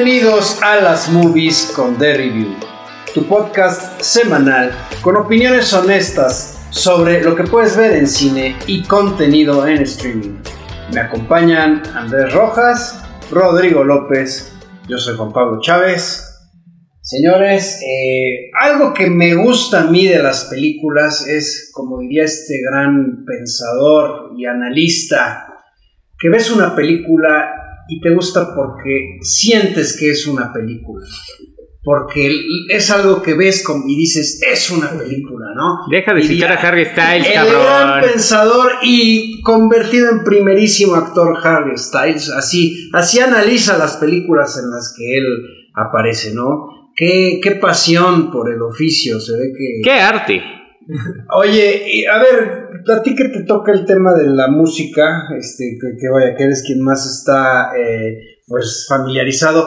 [0.00, 2.54] Bienvenidos a las movies con The Review,
[3.12, 4.70] tu podcast semanal
[5.02, 10.36] con opiniones honestas sobre lo que puedes ver en cine y contenido en streaming.
[10.94, 14.56] Me acompañan Andrés Rojas, Rodrigo López,
[14.88, 16.24] yo soy Juan Pablo Chávez.
[17.00, 22.54] Señores, eh, algo que me gusta a mí de las películas es, como diría este
[22.70, 25.44] gran pensador y analista,
[26.20, 27.57] que ves una película
[27.88, 31.04] y te gusta porque sientes que es una película.
[31.82, 35.78] Porque es algo que ves y dices, es una película, ¿no?
[35.90, 37.62] Deja de citar a Harry Styles, el cabrón.
[37.62, 42.30] gran pensador y convertido en primerísimo actor Harry Styles.
[42.30, 45.26] Así, así analiza las películas en las que él
[45.74, 46.92] aparece, ¿no?
[46.94, 49.80] Qué, qué pasión por el oficio, se ve que...
[49.82, 50.57] ¡Qué arte!
[51.36, 56.08] Oye, a ver, a ti que te toca el tema de la música, este, que,
[56.08, 59.66] vaya, que eres quien más está eh, pues familiarizado.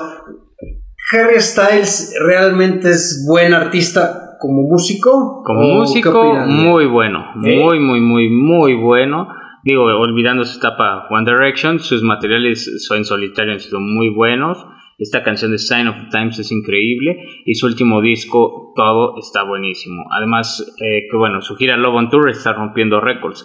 [1.11, 5.43] Harry Styles realmente es buen artista como músico.
[5.45, 9.27] Como músico, muy bueno, muy, muy, muy, muy bueno.
[9.63, 14.65] Digo, olvidando su etapa One Direction, sus materiales en solitario han sido muy buenos.
[15.01, 19.41] Esta canción de Sign of the Times es increíble y su último disco, todo está
[19.41, 20.05] buenísimo.
[20.15, 23.43] Además, eh, que bueno, su gira Love on Tour está rompiendo récords.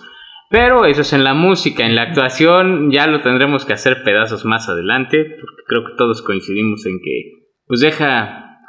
[0.51, 4.45] Pero eso es en la música, en la actuación ya lo tendremos que hacer pedazos
[4.45, 8.61] más adelante, porque creo que todos coincidimos en que pues deja,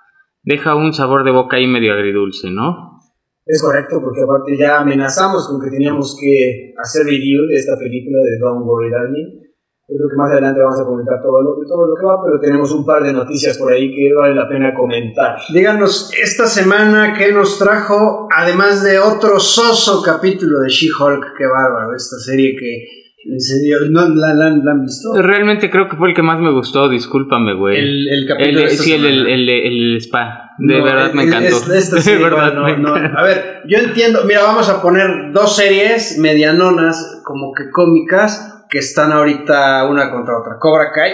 [0.43, 3.01] deja un sabor de boca ahí medio agridulce, ¿no?
[3.45, 8.19] Es correcto, porque aparte ya amenazamos con que teníamos que hacer review de esta película
[8.23, 9.46] de Don't Worry Darling
[9.89, 12.39] yo creo que más adelante vamos a comentar todo lo, todo lo que va, pero
[12.41, 15.37] tenemos un par de noticias por ahí que vale la pena comentar.
[15.53, 18.27] Díganos, esta semana, ¿qué nos trajo?
[18.35, 22.85] Además de otro soso capítulo de She-Hulk, qué bárbaro, esta serie que
[23.29, 25.13] en serio, ¿no la, han visto?
[25.21, 27.77] Realmente creo que fue el que más me gustó, discúlpame, güey.
[27.77, 30.51] El, el capítulo de Sí, el, el, el, spa.
[30.57, 31.59] De verdad me encantó.
[31.69, 32.95] de verdad, no, no.
[32.95, 38.79] A ver, yo entiendo, mira, vamos a poner dos series medianonas, como que cómicas, que
[38.79, 41.13] están ahorita una contra otra, Cobra Kai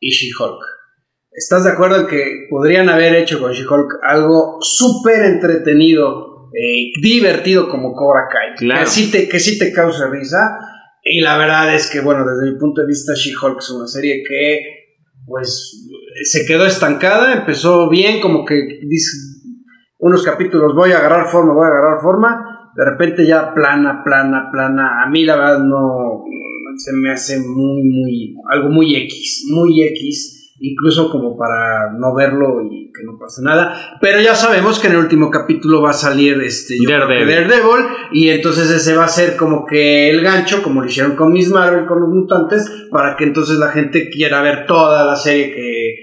[0.00, 0.60] y She-Hulk.
[1.32, 7.68] ¿Estás de acuerdo en que podrían haber hecho con She-Hulk algo súper entretenido, eh, divertido
[7.68, 8.54] como Cobra Kai?
[8.56, 8.80] Claro.
[8.80, 10.58] Que sí, te, que sí te cause risa.
[11.02, 14.22] Y la verdad es que, bueno, desde mi punto de vista, She-Hulk es una serie
[14.26, 14.60] que,
[15.26, 15.88] pues,
[16.22, 18.54] se quedó estancada, empezó bien, como que
[18.86, 19.10] dice,
[19.98, 24.50] unos capítulos voy a agarrar forma, voy a agarrar forma, de repente ya plana, plana,
[24.52, 25.02] plana.
[25.04, 26.24] A mí la verdad no,
[26.76, 32.62] se me hace muy, muy, algo muy X, muy X, incluso como para no verlo
[32.62, 33.98] y que no pase nada.
[34.00, 37.86] Pero ya sabemos que en el último capítulo va a salir este Daredevil.
[38.12, 41.50] y entonces ese va a ser como que el gancho, como lo hicieron con Miss
[41.50, 45.96] Marvel, con los mutantes, para que entonces la gente quiera ver toda la serie que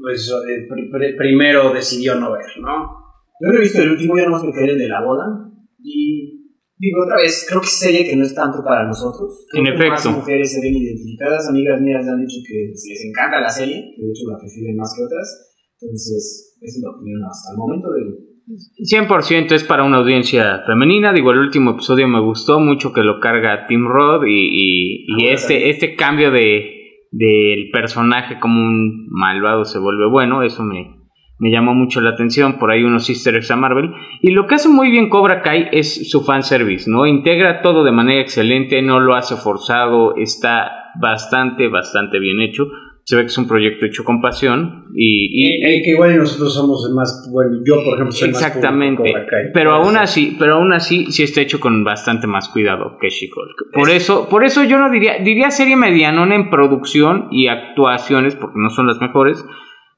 [0.00, 0.68] pues, eh,
[1.16, 3.04] primero decidió no ver, ¿no?
[3.40, 5.50] Yo no he visto el último, ya no más me el de la boda.
[5.82, 6.33] Y
[6.76, 9.46] Digo, otra vez, creo que es serie que no es tanto para nosotros.
[9.54, 10.10] en efecto.
[10.10, 11.48] Más mujeres se ven identificadas.
[11.48, 14.94] Amigas mías han dicho que les encanta la serie, que de hecho la prefieren más
[14.96, 15.54] que otras.
[15.80, 18.34] Entonces, esa es la opinión hasta el momento de...
[18.46, 21.12] 100% es para una audiencia femenina.
[21.12, 25.32] Digo, el último episodio me gustó mucho que lo carga Tim Roth y, y, ah,
[25.32, 26.74] este, este cambio de
[27.16, 30.42] del personaje como un malvado se vuelve bueno.
[30.42, 31.03] Eso me,
[31.38, 33.92] me llamó mucho la atención, por ahí unos easter eggs a Marvel.
[34.22, 37.06] Y lo que hace muy bien Cobra Kai es su fanservice, ¿no?
[37.06, 42.68] Integra todo de manera excelente, no lo hace forzado, está bastante, bastante bien hecho.
[43.06, 45.26] Se ve que es un proyecto hecho con pasión y...
[45.46, 49.52] y, que igual nosotros somos más, bueno, yo por ejemplo soy exactamente, más Cobra Kai.
[49.52, 53.72] Pero aún así, pero aún así sí está hecho con bastante más cuidado que She-Hulk.
[53.74, 58.58] Por eso, por eso yo no diría, diría serie medianona en producción y actuaciones, porque
[58.58, 59.44] no son las mejores,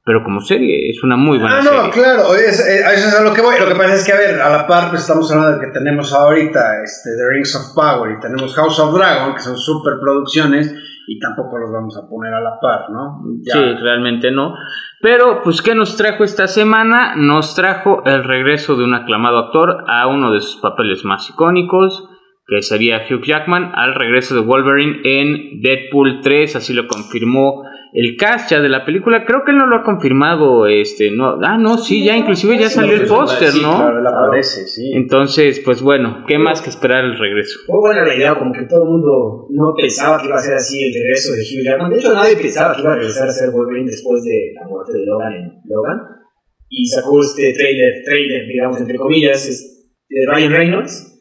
[0.06, 1.78] pero como serie es una muy buena ah, serie.
[1.82, 3.56] no, claro, es, eh, eso es a lo que voy.
[3.58, 5.72] Lo que pasa es que, a ver, a la par, pues estamos hablando de que
[5.72, 9.94] tenemos ahorita este, The Rings of Power y tenemos House of Dragon, que son super
[10.00, 10.72] producciones,
[11.08, 13.20] y tampoco los vamos a poner a la par, ¿no?
[13.42, 14.54] Sí, realmente no.
[15.02, 17.16] Pero, pues, ¿qué nos trajo esta semana?
[17.16, 22.08] Nos trajo el regreso de un aclamado actor a uno de sus papeles más icónicos,
[22.46, 28.16] que sería Hugh Jackman, al regreso de Wolverine en Deadpool 3, así lo confirmó el
[28.16, 31.58] cast ya de la película, creo que él no lo ha confirmado, este, no, ah,
[31.58, 33.76] no, sí, ya inclusive ya salió el póster, ¿no?
[33.76, 34.92] Claro, aparece, sí.
[34.94, 37.58] Entonces, pues bueno, ¿qué más que esperar el regreso?
[37.66, 40.54] Fue buena la idea, como que todo el mundo no pensaba que iba a ser
[40.54, 43.32] así el regreso de Hugh Jackman, de hecho nadie pensaba que iba a regresar a
[43.32, 45.98] ser Wolverine después de la muerte de Logan en Logan,
[46.68, 49.48] y sacó este trailer, trailer, digamos, entre comillas,
[50.08, 51.15] de Ryan Reynolds,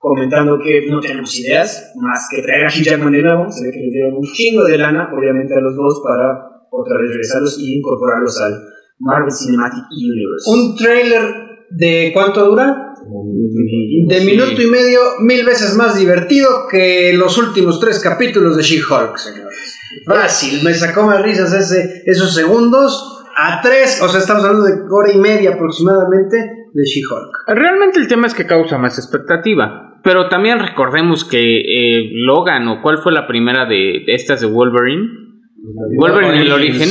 [0.00, 3.50] comentando que no tenemos ideas más que traer a Hugh Jackman de nuevo.
[3.50, 6.98] Se ve que le dieron un chingo de lana, obviamente, a los dos para otra
[6.98, 8.52] vez regresarlos y incorporarlos al
[8.98, 10.50] Marvel Cinematic Universe.
[10.50, 11.22] Un trailer
[11.70, 12.94] de cuánto dura?
[14.06, 19.16] De minuto y medio, mil veces más divertido que los últimos tres capítulos de She-Hulk,
[20.06, 24.74] Fácil, me sacó más risas ese, esos segundos a tres, o sea, estamos hablando de
[24.90, 26.36] hora y media aproximadamente
[26.72, 27.58] de She-Hulk.
[27.58, 29.89] Realmente el tema es que causa más expectativa.
[30.02, 34.46] Pero también recordemos que eh, Logan, o cuál fue la primera de, de estas de
[34.46, 35.08] Wolverine,
[35.98, 36.88] Wolverine en el origen,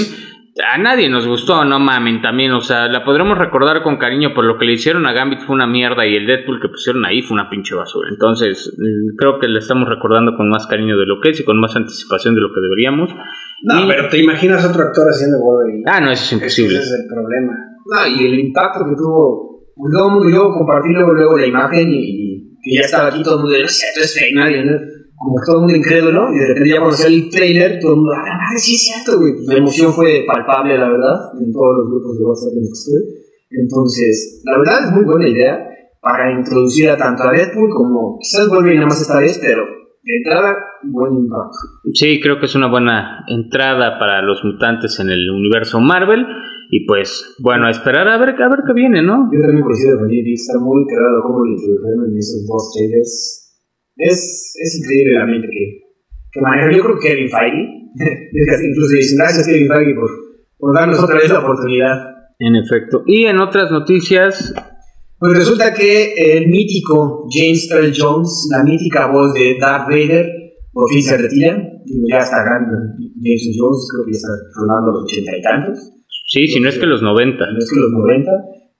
[0.67, 4.45] a nadie nos gustó, no mamen también, o sea, la podremos recordar con cariño por
[4.45, 7.21] lo que le hicieron a Gambit fue una mierda y el Deadpool que pusieron ahí
[7.21, 8.09] fue una pinche basura.
[8.09, 11.45] Entonces, mm, creo que le estamos recordando con más cariño de lo que es y
[11.45, 13.09] con más anticipación de lo que deberíamos.
[13.63, 15.83] No, pero te imaginas otro actor haciendo Wolverine.
[15.87, 16.77] Ah, no, eso es imposible.
[16.77, 17.53] Ese es el problema.
[17.85, 21.89] No, y el impacto que tuvo, todo el mundo, yo compartí luego, luego la imagen
[21.91, 24.77] y, y ya estaba aquí todo el mundo, no sé, esto es fake, nadie, ¿no?
[25.19, 27.91] como que todo el mundo incrédulo, y de repente ya cuando salió el trailer, todo
[27.91, 29.33] el mundo, ah, madre, sí es cierto, güey.
[29.47, 33.59] La emoción fue palpable, la verdad, en todos los grupos de WhatsApp en los que.
[33.59, 35.59] Entonces, la verdad es muy buena idea
[35.99, 39.65] para introducir a tanto a Deadpool como quizás Wolverine nada más esta vez, pero
[40.03, 41.57] de entrada, buen impacto.
[41.93, 46.25] Sí, creo que es una buena entrada para los mutantes en el universo Marvel.
[46.71, 49.29] Y pues, bueno, a esperar a ver, a ver qué viene, ¿no?
[49.33, 50.33] Yo también coincido con J.D.
[50.33, 53.49] está muy cagado cómo lo introdujeron en esos dos trailers
[53.99, 55.81] es, es increíble la mente que,
[56.31, 56.71] que maneja.
[56.71, 60.09] Yo creo que Kevin Feige, incluso dicen gracias Kevin Feige por,
[60.57, 61.97] por darnos otra vez la oportunidad.
[62.39, 63.03] En efecto.
[63.05, 64.53] Y en otras noticias,
[65.19, 70.25] pues resulta que el mítico James Earl Jones, la mítica voz de Darth Vader,
[70.71, 71.57] por fin se retira.
[72.09, 72.71] ya está grande
[73.21, 75.98] James Earl Jones, creo que ya está rondando los ochenta y tantos.
[76.29, 77.45] Sí, si no es que los noventa.
[77.51, 78.31] No es que los noventa.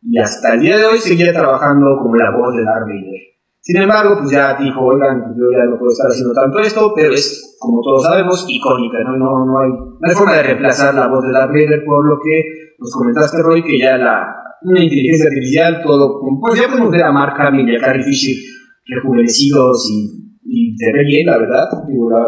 [0.02, 3.22] Y hasta el día de hoy seguía trabajando como la voz de Darth Vader.
[3.60, 7.14] Sin embargo, pues ya dijo, oigan, yo ya no puedo estar haciendo tanto esto, pero
[7.14, 9.18] es, como todos sabemos, icónica, ¿no?
[9.18, 12.18] No, no, hay, no hay forma de reemplazar la voz de Darth Vader, por lo
[12.24, 14.26] que nos comentaste, Roy, que ya la,
[14.62, 18.38] una inteligencia artificial, todo, pues ya podemos ver a Mark Hamill y a Carrie Fisher
[18.86, 21.66] rejuvenecidos y, y se ve bien, la verdad.
[21.88, 22.26] Digo, la,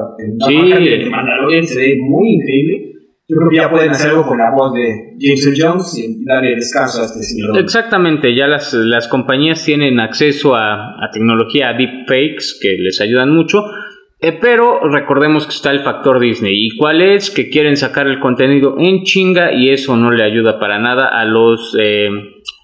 [0.48, 0.56] sí.
[0.58, 2.91] el Mandalorian se ve muy increíble.
[3.32, 6.26] Yo creo que ya pueden hacer algo con la voz de James Earl Jones y
[6.26, 7.58] darle descanso a este señor.
[7.58, 13.64] Exactamente, ya las, las compañías tienen acceso a, a tecnología deepfakes que les ayudan mucho.
[14.20, 16.54] Eh, pero recordemos que está el factor Disney.
[16.54, 17.32] ¿Y cuál es?
[17.32, 21.24] Que quieren sacar el contenido en chinga y eso no le ayuda para nada a
[21.24, 22.10] los eh,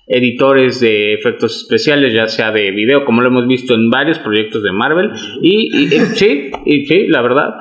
[0.05, 4.63] editores de efectos especiales, ya sea de video, como lo hemos visto en varios proyectos
[4.63, 5.11] de Marvel.
[5.41, 7.51] Y, y, y sí, y sí, la verdad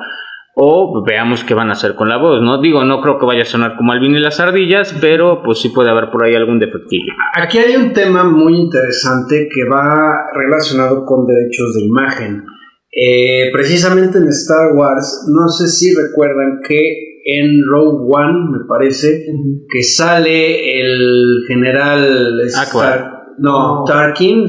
[0.59, 2.59] o veamos qué van a hacer con la voz, ¿no?
[2.59, 5.69] Digo, no creo que vaya a sonar como Alvin y las ardillas, pero pues sí
[5.69, 7.13] puede haber por ahí algún defectillo.
[7.35, 12.43] Aquí hay un tema muy interesante que va relacionado con derechos de imagen.
[12.91, 19.27] Eh, precisamente en Star Wars, no sé si recuerdan que en Rogue One, me parece,
[19.69, 24.47] que sale el general Star, no, Tarkin,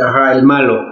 [0.00, 0.91] ajá, el malo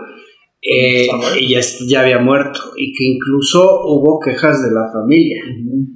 [0.63, 1.09] eh,
[1.39, 5.43] y ya, ya, había muerto y que incluso hubo quejas de la familia.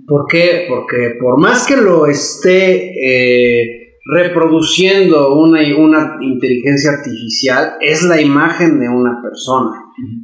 [0.06, 0.64] ¿Por qué?
[0.68, 8.80] Porque por más que lo esté eh, reproduciendo una, una inteligencia artificial, es la imagen
[8.80, 9.70] de una persona.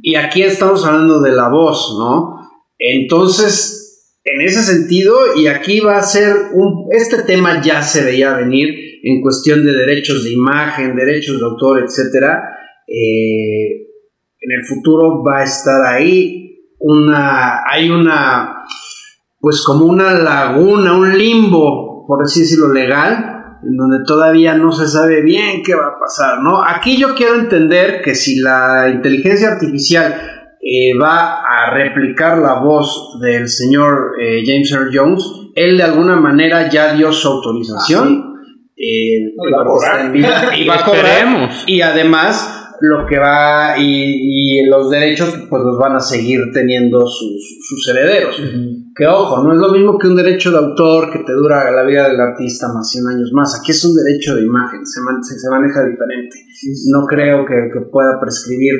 [0.01, 2.35] Y aquí estamos hablando de la voz, ¿no?
[2.77, 6.87] Entonces, en ese sentido, y aquí va a ser un...
[6.91, 8.69] Este tema ya se veía venir
[9.03, 12.39] en cuestión de derechos de imagen, derechos de autor, etcétera.
[12.87, 13.90] Eh,
[14.41, 16.41] en el futuro va a estar ahí
[16.79, 18.65] una, hay una,
[19.39, 24.87] pues como una laguna, un limbo, por así decirlo, legal, en donde todavía no se
[24.87, 26.63] sabe bien qué va a pasar, ¿no?
[26.63, 30.15] Aquí yo quiero entender que si la inteligencia artificial
[30.59, 36.15] eh, va a replicar la voz del señor eh, James Earl Jones, él de alguna
[36.15, 38.23] manera ya dio su autorización.
[38.25, 38.31] Ah,
[38.75, 40.15] eh, y va a cobrar.
[40.15, 41.49] Y, va a cobrar.
[41.67, 47.59] Y además lo que va y, los derechos pues los van a seguir teniendo sus,
[47.67, 48.41] sus herederos.
[48.95, 51.83] Que ojo, no es lo mismo que un derecho de autor que te dura la
[51.83, 53.59] vida del artista más 100 años más.
[53.59, 54.99] Aquí es un derecho de imagen, se,
[55.39, 56.37] se, maneja diferente.
[56.91, 58.75] No creo que, que, pueda prescribir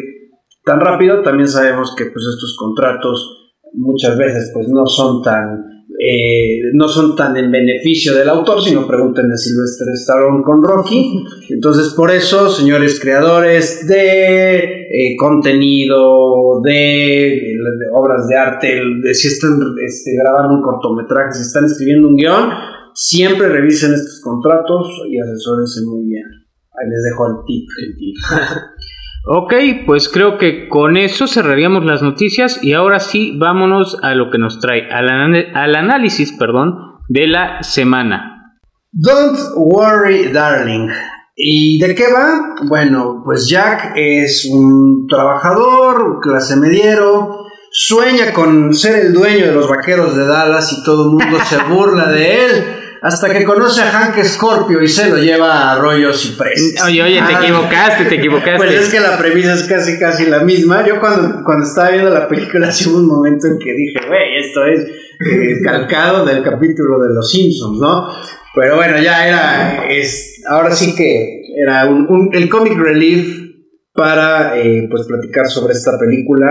[0.65, 1.21] tan rápido.
[1.21, 7.15] También sabemos que pues estos contratos muchas veces pues no son tan eh, no son
[7.15, 11.23] tan en beneficio del autor, sino pregunten a Sylvester Stallone con Rocky.
[11.49, 17.53] Entonces, por eso, señores creadores de eh, contenido, de,
[17.93, 22.49] obras de arte, de, si están este, grabando un cortometraje, si están escribiendo un guion,
[22.95, 26.25] siempre revisen estos contratos y asesórense muy bien.
[26.25, 27.67] Ahí les dejo el tip.
[27.79, 28.15] El tip.
[29.23, 29.53] Ok,
[29.85, 34.39] pues creo que con eso cerraríamos las noticias y ahora sí vámonos a lo que
[34.39, 38.55] nos trae, al, análisis, perdón, de la semana.
[38.91, 40.89] Don't worry, darling.
[41.35, 42.55] ¿Y de qué va?
[42.67, 49.69] Bueno, pues Jack es un trabajador, clase mediero, sueña con ser el dueño de los
[49.69, 52.80] vaqueros de Dallas y todo el mundo se burla de él.
[53.01, 56.83] Hasta que conoce a Hank Scorpio y se lo lleva a rollos y presos.
[56.85, 58.57] Oye, oye, te Ah, equivocaste, te equivocaste.
[58.57, 60.85] Pues es que la premisa es casi casi la misma.
[60.85, 64.37] Yo cuando, cuando estaba viendo la película, sí hubo un momento en que dije, güey,
[64.45, 68.07] esto es eh, calcado del capítulo de Los Simpsons, ¿no?
[68.53, 73.39] Pero bueno, ya era, es, ahora sí que era un, un- el comic relief
[73.93, 76.49] para eh, pues platicar sobre esta película.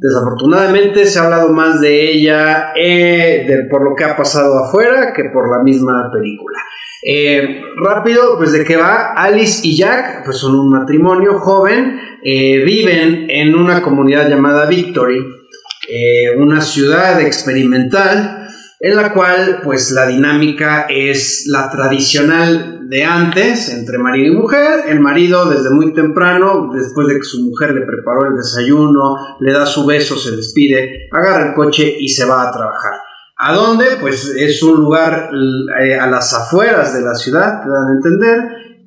[0.00, 5.24] Desafortunadamente se ha hablado más de ella eh, por lo que ha pasado afuera que
[5.24, 6.58] por la misma película.
[7.02, 9.12] Eh, rápido, pues de qué va.
[9.12, 15.22] Alice y Jack, pues son un matrimonio joven, eh, viven en una comunidad llamada Victory,
[16.38, 18.46] una ciudad experimental
[18.78, 24.80] en la cual pues la dinámica es la tradicional de antes entre marido y mujer.
[24.88, 29.52] El marido desde muy temprano, después de que su mujer le preparó el desayuno, le
[29.52, 32.94] da su beso, se despide, agarra el coche y se va a trabajar.
[33.36, 33.86] ¿A dónde?
[34.00, 35.30] Pues es un lugar
[35.80, 38.38] eh, a las afueras de la ciudad, te dan a entender,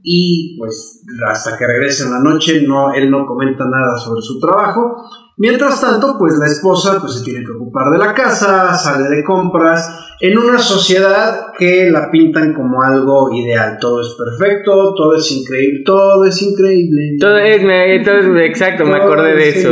[0.03, 4.37] y pues hasta que regrese en la noche no, él no comenta nada sobre su
[4.37, 5.09] trabajo.
[5.37, 9.23] Mientras tanto, pues la esposa pues, se tiene que ocupar de la casa, sale de
[9.23, 9.89] compras,
[10.21, 13.77] en una sociedad que la pintan como algo ideal.
[13.81, 17.17] Todo es perfecto, todo es increíble, todo es increíble.
[17.19, 19.69] Todo es, me- todo es- exacto, me acordé de eso.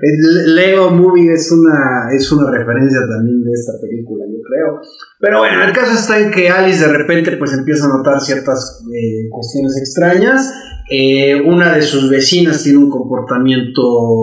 [0.00, 4.80] El Lego Movie es una, es una referencia también de esta película, yo creo.
[5.18, 8.80] Pero bueno, el caso está en que Alice de repente pues empieza a notar ciertas
[8.94, 10.52] eh, cuestiones extrañas.
[10.90, 14.22] Eh, una de sus vecinas tiene un comportamiento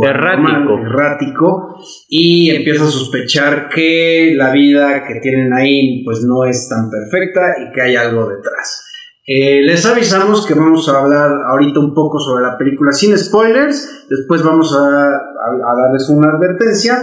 [0.77, 1.79] Errático.
[2.07, 7.41] y empieza a sospechar que la vida que tienen ahí pues no es tan perfecta
[7.59, 8.85] y que hay algo detrás.
[9.25, 14.05] Eh, les avisamos que vamos a hablar ahorita un poco sobre la película sin spoilers.
[14.09, 16.97] Después vamos a, a- a darles una advertencia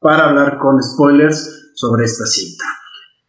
[0.00, 2.64] para hablar con spoilers sobre esta cinta.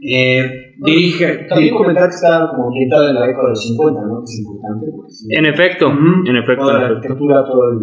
[0.03, 1.45] Eh, dirige.
[1.49, 4.19] También comentar que está como ambientada en la década de los 50, ¿no?
[4.19, 4.85] Que es importante.
[4.95, 6.29] Porque sí, En efecto, Ujú.
[6.29, 6.61] en efecto.
[6.65, 7.77] toda la arquitectura, todo el.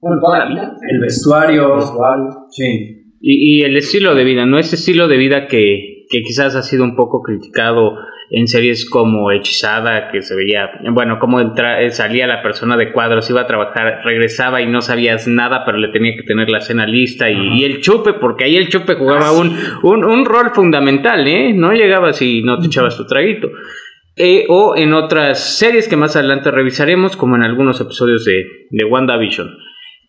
[0.00, 0.76] Bueno, toda la vida.
[0.90, 1.72] el vestuario.
[1.74, 2.28] El vestuario.
[2.50, 2.64] Sí.
[3.20, 4.58] Y, y el estilo de vida, ¿no?
[4.58, 7.98] Ese estilo de vida que, que quizás ha sido un poco criticado
[8.30, 13.28] en series como Hechizada, que se veía, bueno, entra, eh, salía la persona de cuadros,
[13.30, 16.86] iba a trabajar, regresaba y no sabías nada, pero le tenía que tener la cena
[16.86, 21.26] lista y, y el chupe, porque ahí el chupe jugaba un, un, un rol fundamental,
[21.26, 21.52] ¿eh?
[21.52, 23.50] No llegabas y no te echabas tu traguito.
[24.16, 28.84] Eh, o en otras series que más adelante revisaremos, como en algunos episodios de, de
[28.84, 29.48] WandaVision.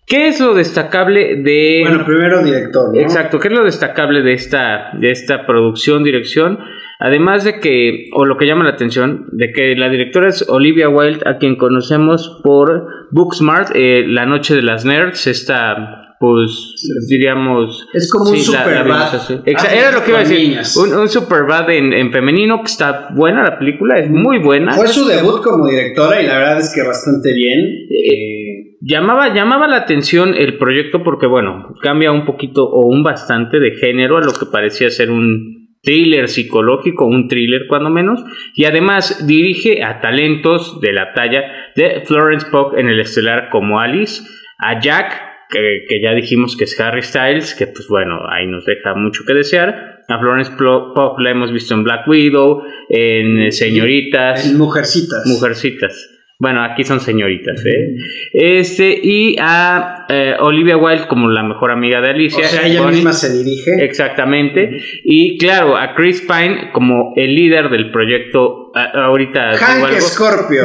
[0.07, 1.79] ¿Qué es lo destacable de...
[1.81, 2.93] Bueno, primero director.
[2.93, 2.99] ¿no?
[3.01, 6.59] Exacto, ¿qué es lo destacable de esta, de esta producción, dirección?
[6.99, 10.89] Además de que, o lo que llama la atención, de que la directora es Olivia
[10.89, 16.75] Wilde, a quien conocemos por Booksmart, eh, La Noche de las Nerds, esta, pues,
[17.09, 17.87] diríamos...
[17.93, 19.13] Es como un la- la Superbad.
[19.45, 22.67] Exa- Ah, Era lo que iba a decir, un, un Superbad en, en femenino, que
[22.67, 24.73] está buena la película, es muy buena.
[24.73, 27.59] Fue su debut como directora y la verdad es que bastante bien.
[27.89, 28.44] Eh,
[28.87, 33.71] Llamaba, llamaba la atención el proyecto porque, bueno, cambia un poquito o un bastante de
[33.71, 38.23] género a lo que parecía ser un thriller psicológico, un thriller cuando menos,
[38.53, 43.79] y además dirige a talentos de la talla de Florence Pugh en el estelar como
[43.79, 44.21] Alice,
[44.59, 48.65] a Jack, que, que ya dijimos que es Harry Styles, que pues bueno, ahí nos
[48.65, 54.47] deja mucho que desear, a Florence Pugh la hemos visto en Black Widow, en Señoritas,
[54.47, 55.25] en Mujercitas.
[55.25, 56.14] Mujercitas.
[56.37, 57.95] Bueno, aquí son señoritas, ¿eh?
[58.33, 62.43] Este, y a eh, Olivia Wilde como la mejor amiga de O Alicia.
[62.45, 62.95] sea, ella Bonnie.
[62.97, 63.71] misma se dirige.
[63.85, 64.77] Exactamente.
[65.05, 68.63] Y claro, a Chris Pine como el líder del proyecto.
[68.75, 69.87] a- ahorita algo.
[70.01, 70.63] Scorpio.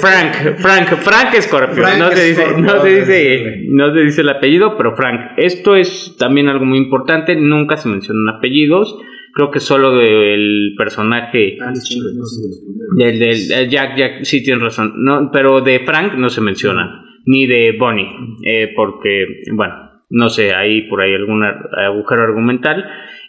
[0.00, 1.84] Frank, Frank, Frank Scorpio.
[1.84, 5.34] Frank no, se dice, no, se dice, no se dice el apellido, pero Frank.
[5.36, 7.36] Esto es también algo muy importante.
[7.36, 8.98] Nunca se mencionan apellidos.
[9.34, 12.96] Creo que solo del personaje Ah, es chingo, no sé de los primeros.
[12.96, 14.92] del, del- eh, Jack, Jack, sí tienes razón.
[14.96, 17.04] No, pero de Frank no se menciona.
[17.24, 18.08] Ni de Bonnie.
[18.44, 19.24] eh, porque,
[19.54, 19.74] bueno,
[20.10, 22.84] no sé, hay por ahí algún agujero argumental.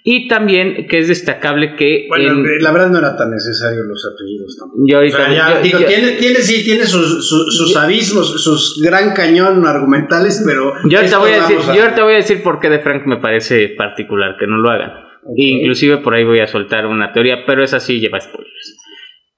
[0.06, 2.08] Y también que es destacable que.
[2.10, 4.84] Bueno, en- la verdad no era tan necesario los apellidos tampoco.
[4.86, 8.82] yo O ya, yo- digo, yo- tiene, tiene, sí, tiene sus, sus, sus abismos, sus
[8.84, 10.74] gran cañón argumentales, pero.
[10.84, 13.06] yo ahorita esto voy a decir, yo ahorita voy a decir por qué de Frank
[13.06, 14.92] me parece particular que no lo hagan.
[15.26, 15.36] Ok.
[15.38, 18.78] Inclusive por ahí voy a soltar una teoría, pero esa sí lleva spoilers.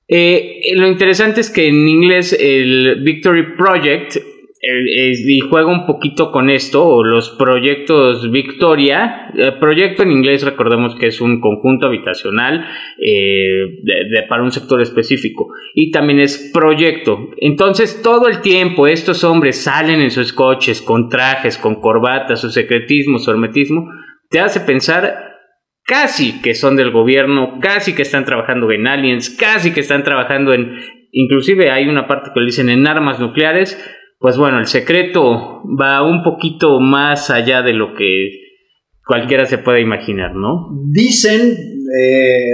[0.07, 4.17] Eh, lo interesante es que en inglés el Victory Project
[4.67, 9.31] eh, y juega un poquito con esto, o los proyectos Victoria.
[9.35, 12.65] El proyecto en inglés, recordemos que es un conjunto habitacional
[12.97, 13.83] eh,
[14.27, 15.49] para un sector específico.
[15.75, 17.29] Y también es proyecto.
[17.37, 22.49] Entonces, todo el tiempo estos hombres salen en sus coches con trajes, con corbatas, su
[22.49, 23.87] secretismo, su hermetismo,
[24.31, 25.34] te hace pensar
[25.85, 30.53] casi que son del gobierno, casi que están trabajando en aliens, casi que están trabajando
[30.53, 30.77] en,
[31.11, 33.77] inclusive hay una parte que le dicen en armas nucleares,
[34.19, 38.31] pues bueno, el secreto va un poquito más allá de lo que
[39.05, 40.69] cualquiera se pueda imaginar, ¿no?
[40.91, 41.55] Dicen,
[42.01, 42.49] eh,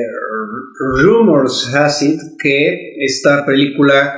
[1.02, 4.14] rumors has it, que esta película,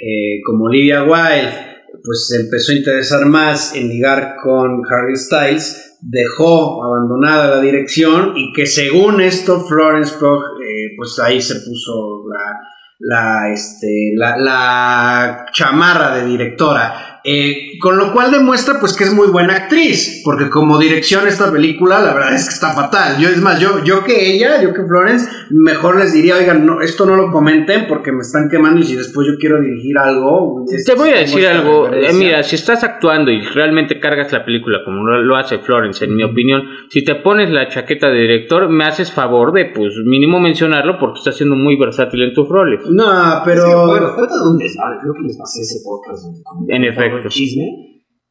[0.00, 6.84] eh, como Olivia Wilde, pues empezó a interesar más en ligar con Harry Styles, dejó
[6.84, 12.58] abandonada la dirección y que según esto Florence Pugh, eh, pues ahí se puso la
[12.98, 17.13] la, este, la, la chamarra de directora.
[17.26, 21.50] Eh, con lo cual demuestra pues que es muy buena actriz, porque como dirección esta
[21.50, 23.16] película la verdad es que está fatal.
[23.18, 26.82] Yo es más, yo, yo que ella, yo que Florence, mejor les diría, oigan, no,
[26.82, 30.66] esto no lo comenten porque me están quemando y si después yo quiero dirigir algo...
[30.84, 34.80] Te voy a decir algo, eh, mira, si estás actuando y realmente cargas la película
[34.84, 38.84] como lo hace Florence, en mi opinión, si te pones la chaqueta de director, me
[38.84, 42.82] haces favor de pues mínimo mencionarlo porque estás siendo muy versátil en tus roles.
[42.90, 43.86] No, pero...
[43.86, 46.26] bueno, fue todo un desmadre, creo que les pasé ese podcast.
[46.68, 47.84] En efecto chisme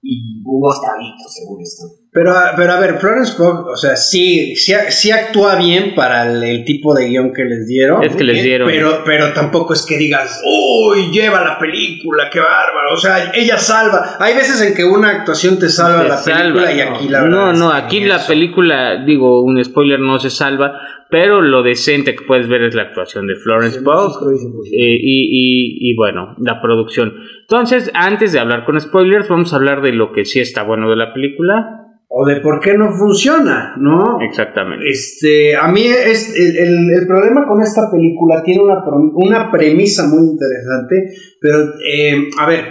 [0.05, 0.87] y hubo hasta
[1.29, 1.83] según esto.
[2.11, 6.93] Pero, pero a ver, Florence Pugh, o sea, sí, sí, actúa bien para el, tipo
[6.93, 8.03] de guion que les dieron.
[8.03, 8.67] Es que les dieron.
[8.67, 12.93] Pero, pero tampoco es que digas, uy, lleva la película, qué bárbaro.
[12.93, 14.17] O sea, ella salva.
[14.19, 17.35] Hay veces en que una actuación te salva la película y aquí la verdad.
[17.35, 20.73] No, no, aquí la película, digo, un spoiler no se salva,
[21.13, 24.33] pero lo decente que puedes ver es la actuación de Florence Pugh
[24.65, 27.13] eh, y, y, bueno, la producción.
[27.41, 30.89] Entonces, antes de hablar con spoilers, vamos a hablar de lo que sí está bueno
[30.89, 31.85] de la película.
[32.07, 34.21] O de por qué no funciona, ¿no?
[34.21, 34.89] Exactamente.
[34.89, 41.13] Este, a mí es, el, problema con esta película tiene una, una premisa muy interesante,
[41.39, 42.65] pero, eh, a ver,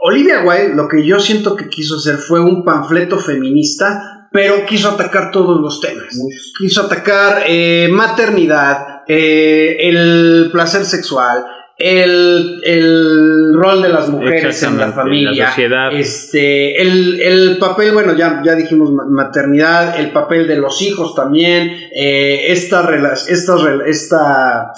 [0.00, 4.90] Olivia Wilde lo que yo siento que quiso hacer fue un panfleto feminista, pero quiso
[4.90, 6.06] atacar todos los temas.
[6.58, 11.44] Quiso atacar eh, maternidad, eh, el placer sexual,
[11.78, 15.54] el, el, rol de las mujeres en la familia,
[15.92, 21.70] este, el, el, papel, bueno, ya, ya dijimos maternidad, el papel de los hijos también,
[21.94, 22.80] eh, esta,
[23.28, 23.54] esta,
[23.86, 24.72] esta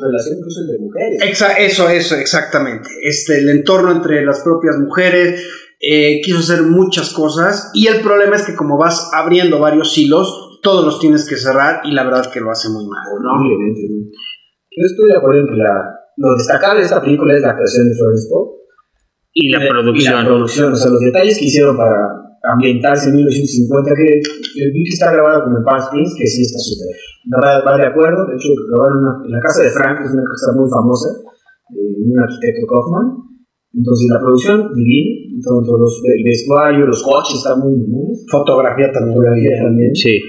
[0.00, 1.44] relación de mujeres.
[1.58, 2.88] eso, eso, exactamente.
[3.02, 5.40] Este, el entorno entre las propias mujeres.
[5.84, 10.60] Eh, quiso hacer muchas cosas y el problema es que como vas abriendo varios hilos,
[10.62, 13.02] todos los tienes que cerrar y la verdad es que lo hace muy mal.
[13.20, 13.30] ¿no?
[13.34, 13.80] Obviamente.
[13.82, 15.74] Yo estoy de acuerdo en que la,
[16.16, 18.62] lo destacable de esta película es la actuación de Florence Pugh.
[19.34, 20.12] Y la producción.
[20.12, 24.84] Y la producción, o sea, los detalles que hicieron para ambientarse en 1950, que vi
[24.84, 26.94] que está grabado como en Palm Springs, que sí está súper.
[27.32, 30.26] Va, va, de acuerdo, de hecho, grabaron en la casa de Frank, que es una
[30.30, 31.08] casa muy famosa,
[31.74, 33.06] eh, un arquitecto Kaufman.
[33.72, 38.16] Entonces, la producción, divina, todo, los, el vestuario, los coches, están muy, muy.
[38.30, 39.16] Fotografía también.
[39.16, 39.94] Fotografía también.
[39.94, 40.20] Sí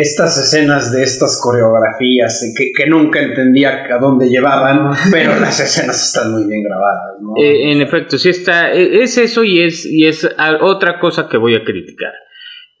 [0.00, 6.00] estas escenas de estas coreografías que, que, nunca entendía a dónde llevaban, pero las escenas
[6.06, 7.16] están muy bien grabadas.
[7.20, 7.32] ¿no?
[7.42, 10.28] Eh, en efecto, sí está, e, es eso y es, y es
[10.60, 12.12] otra cosa que voy a criticar.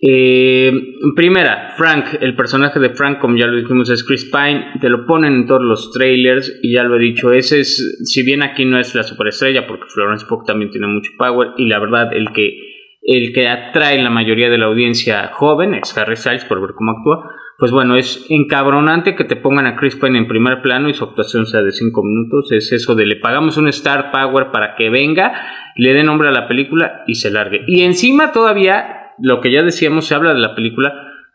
[0.00, 0.70] Eh,
[1.16, 5.06] primera, Frank, el personaje de Frank, como ya lo dijimos, es Chris Pine, te lo
[5.06, 8.64] ponen en todos los trailers y ya lo he dicho, ese es, si bien aquí
[8.64, 12.30] no es la superestrella, porque Florence Pugh también tiene mucho power y la verdad el
[12.32, 12.68] que
[13.02, 16.92] el que atrae la mayoría de la audiencia joven, es Harry Styles por ver cómo
[16.92, 20.94] actúa, pues bueno, es encabronante que te pongan a Chris Pine en primer plano y
[20.94, 24.76] su actuación sea de 5 minutos, es eso de le pagamos un Star Power para
[24.76, 25.32] que venga,
[25.74, 27.64] le dé nombre a la película y se largue.
[27.66, 30.92] Y encima todavía, lo que ya decíamos, se habla de la película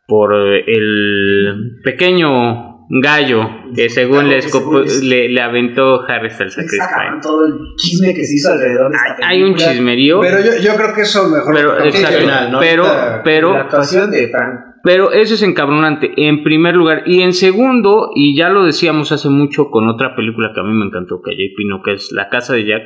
[0.07, 7.21] por el pequeño gallo que según le, le, aventó Harry Styles a Chris Pine.
[7.21, 10.19] todo el chisme que se hizo alrededor de esta Hay un chismerío.
[10.21, 12.59] Pero yo, yo creo que eso mejor pero, final, ¿no?
[12.59, 12.85] pero,
[13.23, 14.73] pero, la actuación de Frank.
[14.83, 17.03] Pero eso es encabronante, en primer lugar.
[17.05, 20.73] Y en segundo, y ya lo decíamos hace mucho con otra película que a mí
[20.73, 22.83] me encantó, que ya Pino, que es La Casa de Jack.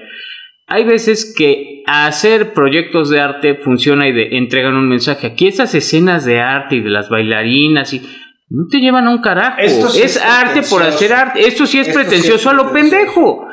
[0.68, 5.28] Hay veces que hacer proyectos de arte funciona y de, entregan un mensaje.
[5.28, 8.02] Aquí esas escenas de arte y de las bailarinas y
[8.50, 9.58] no te llevan a un carajo.
[9.60, 11.46] es, arte por hacer arte.
[11.46, 13.46] Esto sí es pretencioso a lo pendejo.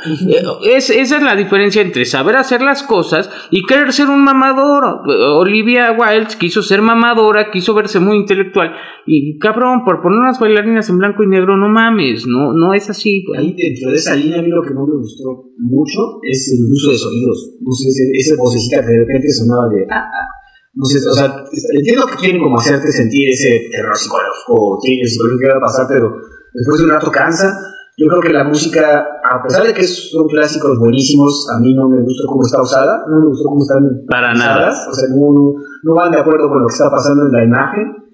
[0.64, 5.02] Es, esa es la diferencia entre saber hacer las cosas y querer ser un mamador.
[5.40, 8.70] Olivia Wilde quiso ser mamadora, quiso verse muy intelectual.
[9.04, 12.88] Y cabrón, por poner unas bailarinas en blanco y negro, no mames, no, no es
[12.88, 13.24] así.
[13.36, 16.72] Ahí dentro de esa línea, a mí lo que no me gustó mucho es el
[16.72, 17.56] uso de sonidos.
[17.60, 19.86] No sé, esa vocecita que de repente sonaba de.
[19.90, 20.43] Ah, ah,
[20.74, 21.44] no sé, o sea,
[21.78, 25.86] entiendo que quieren como hacerte sentir ese terror psicológico, thriller psicológico que va a pasar,
[25.88, 26.10] pero
[26.52, 27.54] después de un rato cansa.
[27.96, 31.88] Yo creo que la música, a pesar de que son clásicos buenísimos, a mí no
[31.88, 34.70] me gusta cómo está usada, no me gustó cómo están Para nada.
[34.90, 38.04] O sea, no, no, van de acuerdo con lo que está pasando en la imagen.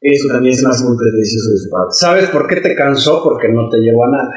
[0.00, 1.90] Eso también es más muy pretencioso de su parte.
[1.90, 3.20] ¿Sabes por qué te cansó?
[3.24, 4.30] Porque no te llevó a nada.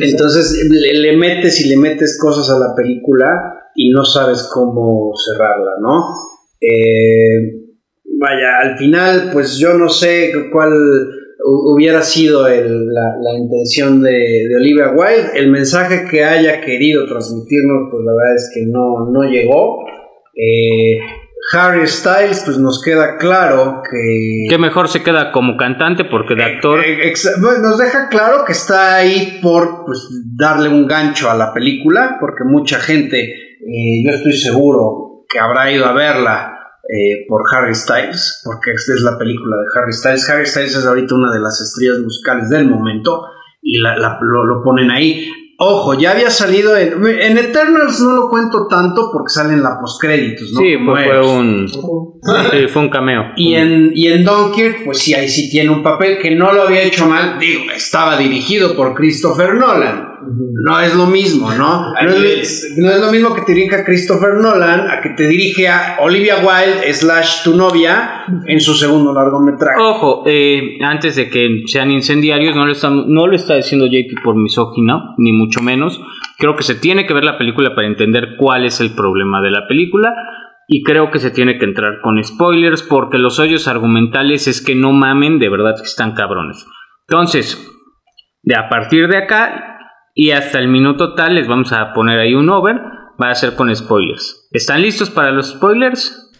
[0.00, 3.26] Entonces le, le, metes y le metes cosas a la película
[3.74, 6.35] y no sabes cómo cerrarla, ¿no?
[6.60, 7.66] Eh,
[8.18, 10.72] vaya, al final, pues yo no sé cuál
[11.46, 15.30] hubiera sido la, intención de, Olivia Wilde.
[15.34, 19.84] El mensaje que haya querido transmitirnos, pues la verdad es que no, no llegó.
[20.34, 20.98] Eh,
[21.52, 24.46] Harry Styles, pues nos queda claro que...
[24.48, 26.80] Que mejor se queda como cantante porque de actor...
[26.84, 27.12] Eh,
[27.62, 32.42] nos deja claro que está ahí por pues, darle un gancho a la película, porque
[32.44, 33.32] mucha gente,
[34.04, 36.56] yo estoy seguro, que habrá ido a verla
[36.88, 40.30] eh, por Harry Styles, porque esta es la película de Harry Styles.
[40.30, 43.24] Harry Styles es ahorita una de las estrellas musicales del momento
[43.60, 45.28] y la, lo, ponen ahí.
[45.58, 50.52] Ojo, ya había salido en, en, Eternals, no lo cuento tanto porque salen la postcréditos,
[50.52, 50.60] ¿no?
[50.60, 53.32] Sí, fue, un, sí, fue un cameo.
[53.36, 56.62] Y en, y en Dunkirk, pues sí, ahí sí tiene un papel que no lo
[56.62, 60.15] había hecho mal, digo, estaba dirigido por Christopher Nolan.
[60.28, 61.92] No es lo mismo, ¿no?
[61.92, 66.36] No es, lo mismo que te dirija Christopher Nolan a que te dirige a Olivia
[66.38, 69.80] Wilde slash tu novia en su segundo largometraje.
[69.80, 74.22] Ojo, eh, antes de que sean incendiarios, no lo, está, no lo está diciendo JP
[74.24, 76.00] por misógino, ni mucho menos.
[76.38, 79.50] Creo que se tiene que ver la película para entender cuál es el problema de
[79.50, 80.14] la película.
[80.68, 84.74] Y creo que se tiene que entrar con spoilers porque los hoyos argumentales es que
[84.74, 86.66] no mamen, de verdad que están cabrones.
[87.08, 87.72] Entonces,
[88.42, 89.75] de a partir de acá,
[90.18, 92.76] y hasta el minuto tal les vamos a poner ahí un over.
[93.22, 94.48] Va a ser con spoilers.
[94.50, 96.30] ¿Están listos para los spoilers?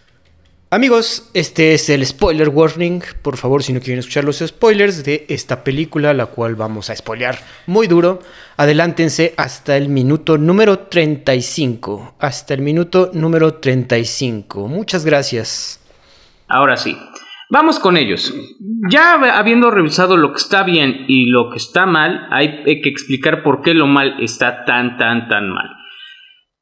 [0.70, 3.02] Amigos, este es el spoiler warning.
[3.22, 6.96] Por favor, si no quieren escuchar los spoilers de esta película, la cual vamos a
[6.96, 8.18] spoilear muy duro,
[8.56, 12.16] adelántense hasta el minuto número 35.
[12.18, 14.68] Hasta el minuto número 35.
[14.68, 15.80] Muchas gracias.
[16.48, 16.96] Ahora sí.
[17.50, 18.34] Vamos con ellos.
[18.90, 23.42] Ya habiendo revisado lo que está bien y lo que está mal, hay que explicar
[23.42, 25.68] por qué lo mal está tan, tan, tan mal.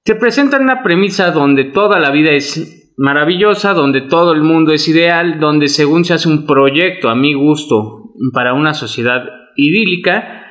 [0.05, 4.87] Te presentan una premisa donde toda la vida es maravillosa, donde todo el mundo es
[4.87, 9.23] ideal, donde según se hace un proyecto a mi gusto para una sociedad
[9.57, 10.43] idílica,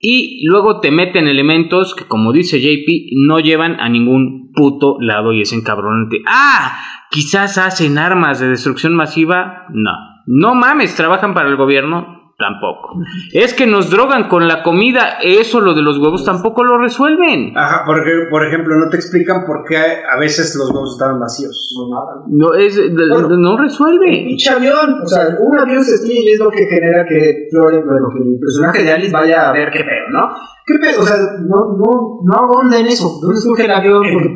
[0.00, 5.32] y luego te meten elementos que, como dice JP, no llevan a ningún puto lado
[5.32, 6.22] y es encabronante.
[6.26, 6.78] ¡Ah!
[7.10, 9.66] Quizás hacen armas de destrucción masiva.
[9.70, 9.92] No.
[10.26, 12.17] No mames, trabajan para el gobierno.
[12.38, 12.94] Tampoco.
[13.32, 17.52] Es que nos drogan con la comida, eso lo de los huevos tampoco lo resuelven.
[17.58, 21.74] Ajá, porque, por ejemplo, no te explican por qué a veces los huevos estaban vacíos.
[21.76, 22.22] No, nada.
[22.28, 24.20] No, es, no resuelve.
[24.20, 27.48] Un pinche avión, o sea, un avión se estrella y es lo que genera que,
[27.52, 30.28] bueno, que el personaje de Alice vaya a ver qué pedo, ¿no?
[30.64, 31.02] ¿Qué pedo?
[31.02, 33.18] O sea, no, no, no abonda en eso.
[33.20, 34.04] ¿Dónde surge el avión?
[34.12, 34.28] Porque,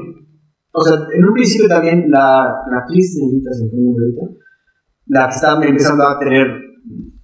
[0.73, 3.79] o sea, en un principio también la, la actriz de ahorita, se fue
[5.07, 6.73] la que estaba empezando a tener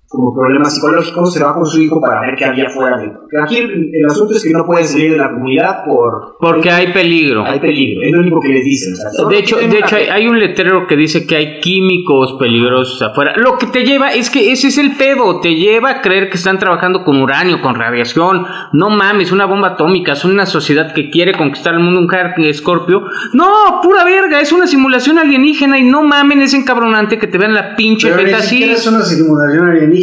[0.08, 3.58] como problemas psicológicos, se va con su hijo para ver qué había fuera de Aquí
[3.58, 6.38] el, asunto es que no pueden salir de la comunidad por...
[6.40, 7.44] Porque hay peligro.
[7.44, 8.94] Hay peligro, es lo único que les dicen.
[9.28, 13.34] de hecho, de hecho hay, un letrero que dice que hay químicos peligrosos afuera.
[13.36, 16.38] Lo que te lleva es que ese es el pedo, te lleva a creer que
[16.38, 18.46] están trabajando con uranio, con radiación.
[18.72, 23.02] No mames, una bomba atómica, es una sociedad que quiere conquistar el mundo, un Scorpio.
[23.34, 27.52] No, pura verga, es una simulación alienígena y no mamen, es encabronante que te vean
[27.52, 28.64] la pinche Pero así.
[28.64, 29.97] Es una simulación alienígena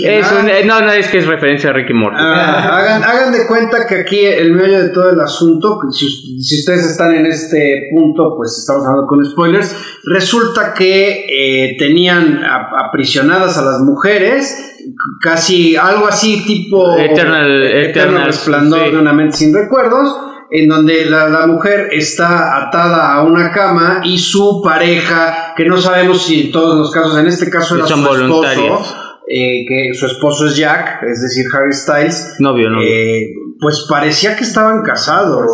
[0.66, 2.18] no, no, es que es referencia a Ricky Morty.
[2.20, 6.08] Ah, hagan, hagan de cuenta que aquí el medio de todo el asunto, si,
[6.42, 12.42] si, ustedes están en este punto, pues estamos hablando con spoilers, resulta que eh, tenían
[12.44, 14.76] aprisionadas a las mujeres,
[15.22, 20.16] casi algo así tipo Eternal, Eternal, Resplandor de una mente sin recuerdos
[20.50, 26.24] en donde la, mujer está atada a una cama y su pareja, que no sabemos
[26.24, 28.84] si en todos los casos, en este caso era su esposo,
[29.28, 32.36] eh, que su esposo es Jack, es decir, Harry Styles.
[32.40, 32.88] Novio, novio.
[32.88, 35.46] Eh, pues parecía que estaban casados.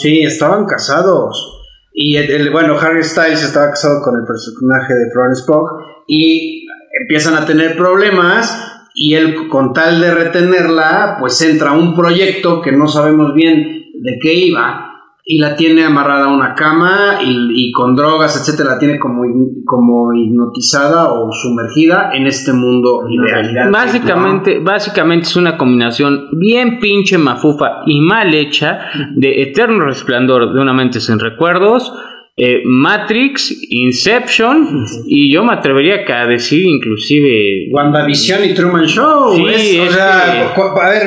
[0.00, 1.54] Sí, estaban casados.
[1.92, 5.68] Y el, bueno, Harry Styles estaba casado con el personaje de Florence Pugh
[6.06, 6.66] y
[7.00, 12.62] empiezan a tener problemas y él con tal de retenerla, pues entra a un proyecto
[12.62, 14.87] que no sabemos bien de qué iba
[15.30, 19.24] y la tiene amarrada a una cama y, con drogas, etcétera, la tiene como,
[19.66, 23.70] como hipnotizada o sumergida en este mundo ideal.
[23.70, 28.86] Básicamente, básicamente es una combinación bien pinche mafufa y mal hecha
[29.16, 31.92] de Eterno Resplandor de una mente sin recuerdos.
[32.34, 39.34] Eh, Matrix, Inception y yo me atrevería a decir inclusive WandaVision y Truman Show.
[39.34, 41.02] Sí, o sea, a ver,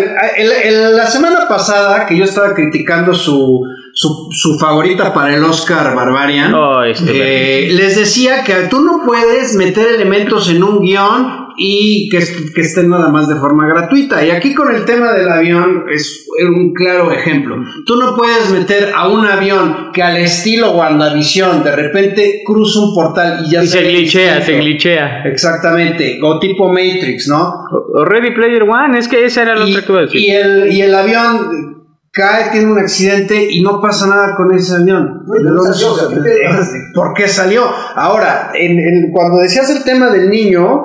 [0.93, 6.53] la semana pasada que yo estaba criticando su su, favorita para el Oscar Barbarian.
[6.53, 12.09] Oh, este eh, les decía que tú no puedes meter elementos en un guion y
[12.09, 12.19] que,
[12.55, 14.25] que, estén nada más de forma gratuita.
[14.25, 17.57] Y aquí con el tema del avión es un claro ejemplo.
[17.85, 22.95] Tú no puedes meter a un avión que al estilo WandaVision de repente cruza un
[22.95, 25.23] portal y ya se, glitchea, se glitchea.
[25.25, 27.53] Exactamente, o tipo Matrix, ¿no?
[27.93, 30.21] O Ready Player One, es que esa era la otra que iba a decir.
[30.21, 31.80] Y el, y el avión
[32.11, 35.25] cae, tiene un accidente y no pasa nada con ese avión.
[36.93, 37.63] ¿Por qué salió?
[37.95, 40.83] Ahora, en, cuando decías el tema del niño,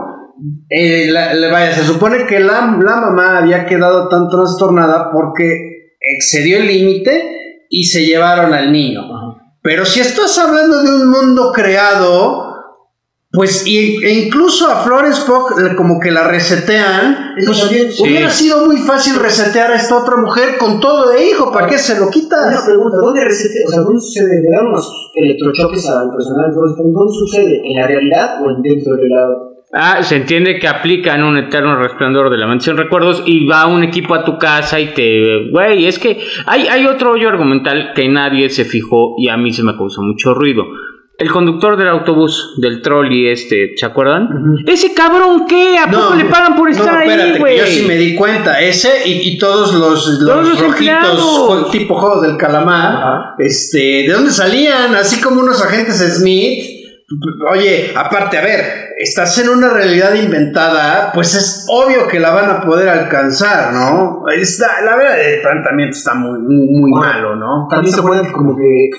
[0.70, 7.66] eh, vaya, se supone que la, mamá había quedado tan trastornada porque excedió el límite
[7.68, 9.02] y se llevaron al niño.
[9.62, 12.45] Pero si estás hablando de un mundo creado,
[13.37, 17.35] pues y, e incluso a Flores Pog como que la resetean.
[17.44, 17.70] Pues,
[18.01, 21.53] hubiera sido muy fácil resetear a esta otra mujer con todo de hijo.
[21.53, 22.40] ¿Para qué se lo quitas?
[22.49, 23.66] Una pregunta, ¿dónde resetea?
[23.66, 24.40] O sea, ¿dónde sucede?
[24.40, 26.92] ¿Le dan unos electrochoques al personal de Flores Pog?
[26.92, 27.61] ¿Dónde sucede?
[27.62, 29.29] ¿En la realidad o en dentro de la
[29.72, 33.83] Ah, se entiende que aplican un eterno resplandor de la mansión recuerdos y va un
[33.83, 35.51] equipo a tu casa y te...
[35.51, 39.53] Güey, es que hay, hay otro hoyo argumental que nadie se fijó y a mí
[39.53, 40.64] se me causó mucho ruido.
[41.18, 44.29] El conductor del autobús, del trolley este, ¿se acuerdan?
[44.66, 45.79] Ese cabrón, ¿qué?
[45.79, 47.57] ¿A poco le pagan por estar ahí, güey?
[47.57, 48.61] Yo sí me di cuenta.
[48.61, 54.94] Ese y, todos los, los, rojitos, tipo juegos del calamar, este, ¿de dónde salían?
[54.94, 56.64] Así como unos agentes Smith.
[57.50, 62.50] Oye, aparte, a ver, estás en una realidad inventada, pues es obvio que la van
[62.50, 64.24] a poder alcanzar, ¿no?
[64.29, 67.68] Está, la verdad, el planteamiento está muy, muy, malo, ¿no?
[67.70, 68.90] También se puede como que...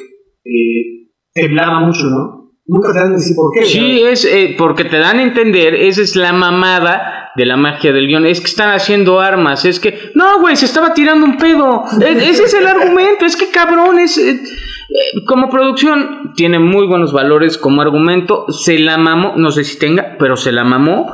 [0.45, 0.96] Eh,
[1.41, 2.38] temblaba mucho, ¿no?
[2.65, 3.65] Nunca te dan a decir por qué.
[3.65, 7.93] Sí, es eh, porque te dan a entender, esa es la mamada de la magia
[7.93, 8.26] del guion.
[8.26, 10.12] Es que están haciendo armas, es que.
[10.15, 11.86] No, güey, se estaba tirando un pedo.
[12.02, 14.17] E, ese es el argumento, es que cabrón, es.
[14.17, 14.41] Eh,
[15.26, 20.15] como producción tiene muy buenos valores como argumento, se la mamó, no sé si tenga,
[20.19, 21.13] pero se la mamó.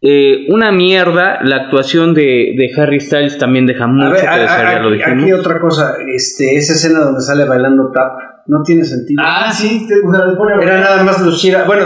[0.00, 4.92] Eh, una mierda, la actuación de, de, Harry Styles también deja mucho que desear, lo
[4.92, 5.24] dijimos.
[5.24, 9.22] Aquí otra cosa, este, esa escena donde sale bailando tap no tiene sentido.
[9.22, 9.94] Ah, sí, te,
[10.62, 11.54] Era nada más lucir.
[11.66, 11.84] Bueno,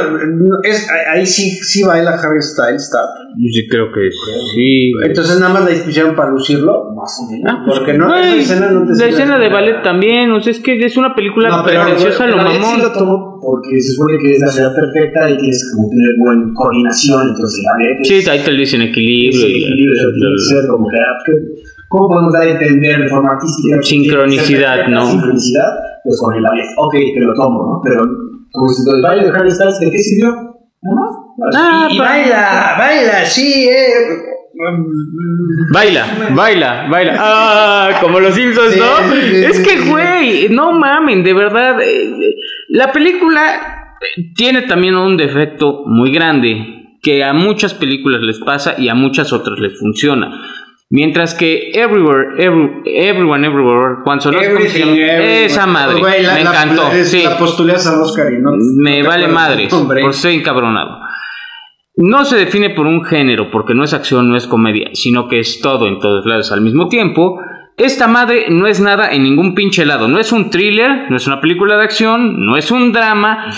[0.63, 2.99] es, ahí sí, sí baila Harry Styles, está.
[3.37, 4.09] Yo sí creo que
[4.55, 4.93] sí.
[5.05, 6.93] Entonces nada más la pusieron para lucirlo.
[6.95, 7.53] Más o menos.
[7.53, 10.61] Ah, porque no, esa escena no te La escena de ballet también, o sea, es
[10.61, 12.63] que es una película no, pretenciosa lo mamón.
[12.63, 16.15] Sí lo tomo porque se supone que es la ciudad perfecta y tienes que tener
[16.21, 18.05] buena coordinación, entonces el ballet.
[18.05, 19.33] Sí, ahí te lo dicen equilibrio.
[19.33, 21.33] Sí, equilibrio, como que,
[21.93, 23.77] ¿Cómo podemos dar a entender de forma artística?
[23.83, 25.05] Sincronicidad, ¿no?
[25.05, 25.69] Sincronicidad
[26.05, 26.67] pues con el ballet.
[26.79, 27.81] Ok, te lo tomo, ¿no?
[27.85, 28.03] Pero
[28.51, 30.31] como si el baile de Harry Styles, ¿de qué sirvió?
[30.81, 31.55] Nada más.
[31.55, 33.93] Ah, y, baila, baila, sí, eh.
[35.73, 37.17] Baila, baila, baila.
[37.19, 39.15] Ah, como los Simpsons, ¿no?
[39.15, 41.77] es que, güey, no mamen, de verdad.
[41.83, 42.35] Eh,
[42.69, 43.97] la película
[44.35, 49.33] tiene también un defecto muy grande que a muchas películas les pasa y a muchas
[49.33, 50.41] otras les funciona.
[50.95, 56.83] Mientras que Everywhere, Everyone Everywhere, cuando sonó esa madre, me encantó.
[56.83, 57.25] La, sí.
[57.25, 60.99] la Oscar y no, Me vale madre, porque estoy encabronado.
[61.97, 65.39] No se define por un género, porque no es acción, no es comedia, sino que
[65.39, 67.41] es todo en todos lados al mismo tiempo.
[67.83, 70.07] Esta madre no es nada en ningún pinche lado.
[70.07, 73.49] No es un thriller, no es una película de acción, no es un drama.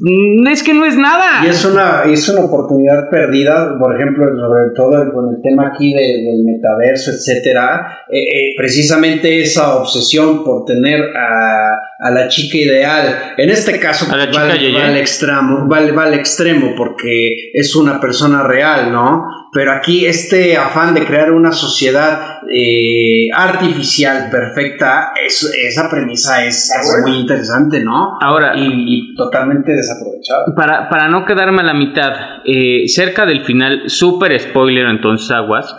[0.00, 1.44] Mm, es que no es nada.
[1.44, 5.94] Y es una, es una oportunidad perdida, por ejemplo, sobre todo con el tema aquí
[5.94, 8.04] del metaverso, etcétera.
[8.10, 13.34] Eh, eh, precisamente esa obsesión por tener a, a, la chica ideal.
[13.36, 18.00] En este caso, a la va, al extremo, va, va al extremo porque es una
[18.00, 19.24] persona real, ¿no?
[19.56, 26.70] Pero aquí este afán de crear una sociedad eh, artificial perfecta, esa premisa es,
[27.02, 28.18] muy interesante, ¿no?
[28.20, 30.44] Ahora, y, totalmente desaprovechada.
[30.54, 32.12] Para, para, no quedarme a la mitad,
[32.44, 35.74] eh, cerca del final, super spoiler entonces aguas,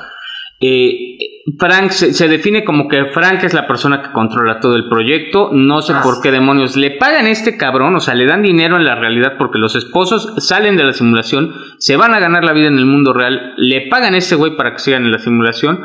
[0.59, 1.17] eh,
[1.57, 5.49] Frank se, se define como que Frank es la persona que controla todo el proyecto.
[5.53, 8.41] No sé Ah, por qué demonios le pagan a este cabrón, o sea, le dan
[8.41, 12.43] dinero en la realidad porque los esposos salen de la simulación, se van a ganar
[12.43, 15.11] la vida en el mundo real, le pagan a este güey para que sigan en
[15.11, 15.79] la simulación.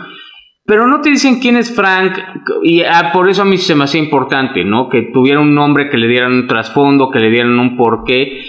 [0.65, 2.19] Pero no te dicen quién es Frank,
[2.63, 4.89] y ah, por eso a mí se me hacía importante, ¿no?
[4.89, 8.45] Que tuviera un nombre, que le dieran un trasfondo, que le dieran un porqué.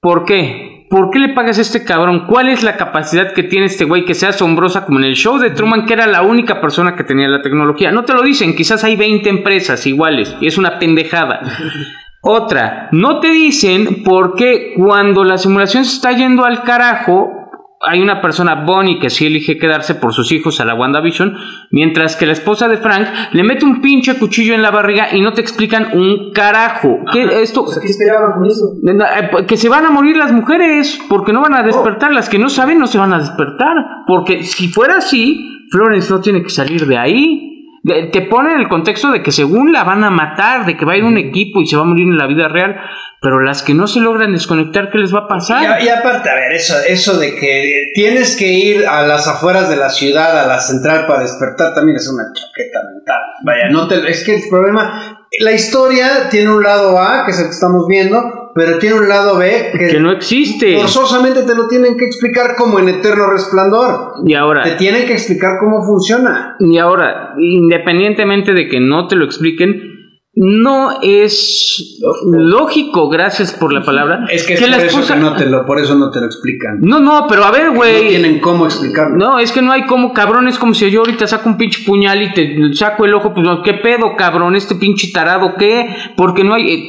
[0.00, 0.73] ¿Por qué?
[0.88, 2.26] ¿Por qué le pagas a este cabrón?
[2.26, 5.38] ¿Cuál es la capacidad que tiene este güey que sea asombrosa como en el show
[5.38, 7.90] de Truman, que era la única persona que tenía la tecnología?
[7.90, 11.40] No te lo dicen, quizás hay 20 empresas iguales y es una pendejada.
[12.26, 17.43] Otra, no te dicen por qué cuando la simulación se está yendo al carajo,
[17.86, 21.36] hay una persona, Bonnie, que sí elige quedarse por sus hijos a la WandaVision,
[21.70, 25.20] mientras que la esposa de Frank le mete un pinche cuchillo en la barriga y
[25.20, 27.00] no te explican un carajo.
[27.12, 27.62] ¿Qué esto?
[27.64, 28.72] O sea, ¿qué esperaban con eso?
[28.86, 32.12] Eh, Que se van a morir las mujeres, porque no van a despertar.
[32.12, 33.76] Las que no saben no se van a despertar.
[34.06, 37.53] Porque si fuera así, Florence no tiene que salir de ahí.
[37.84, 40.94] Te pone en el contexto de que según la van a matar, de que va
[40.94, 42.76] a ir un equipo y se va a morir en la vida real.
[43.20, 45.80] Pero las que no se logran desconectar, ¿qué les va a pasar?
[45.80, 49.68] Y, y aparte, a ver, eso, eso de que tienes que ir a las afueras
[49.68, 53.20] de la ciudad, a la central para despertar, también es una chaqueta mental.
[53.44, 57.38] Vaya, no te, es que el problema, la historia tiene un lado A, que es
[57.38, 60.76] el que estamos viendo, pero tiene un lado B que, Que no existe.
[60.78, 64.12] forzosamente te lo tienen que explicar como en Eterno Resplandor.
[64.24, 66.56] Y ahora, Te tienen que explicar cómo funciona.
[66.60, 69.93] Y ahora, independientemente de que no te lo expliquen,
[70.36, 75.14] no es lógico, gracias por la palabra, Es que es que la por, eso esposa...
[75.14, 76.78] que no te lo, por eso no te lo explican.
[76.80, 78.08] No, no, pero a ver, No güey.
[78.08, 79.16] tienen cómo explicarlo.
[79.16, 81.84] No, es que no hay como, cabrón, es como si yo ahorita saco un pinche
[81.84, 84.56] puñal y te saco el ojo, pues, ¿qué pedo, cabrón?
[84.56, 85.86] Este pinche tarado, ¿qué?
[86.16, 86.68] Porque no hay,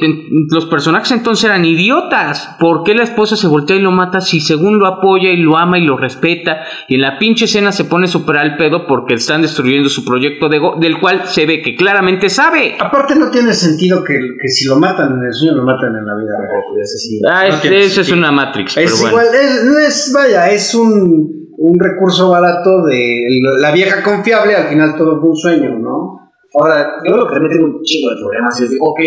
[0.50, 2.56] los personajes entonces eran idiotas.
[2.58, 5.56] ¿Por qué la esposa se voltea y lo mata si según lo apoya y lo
[5.56, 6.62] ama y lo respeta?
[6.88, 10.48] Y en la pinche escena se pone super al pedo porque están destruyendo su proyecto
[10.48, 12.76] de go- del cual se ve que claramente sabe.
[12.78, 16.04] Aparte no tiene sentido que, que si lo matan en el sueño, lo matan en
[16.04, 16.62] la vida real.
[16.82, 17.20] Así.
[17.28, 19.08] Ah, No es- tiene eso es una Matrix, pero Es bueno.
[19.22, 23.18] igual, es, es, vaya, es un, un recurso barato de
[23.60, 26.18] la vieja confiable, al final todo fue un sueño, ¿no?
[26.58, 29.00] Ahora, yo lo que me tengo un chingo de problemas es de, ok,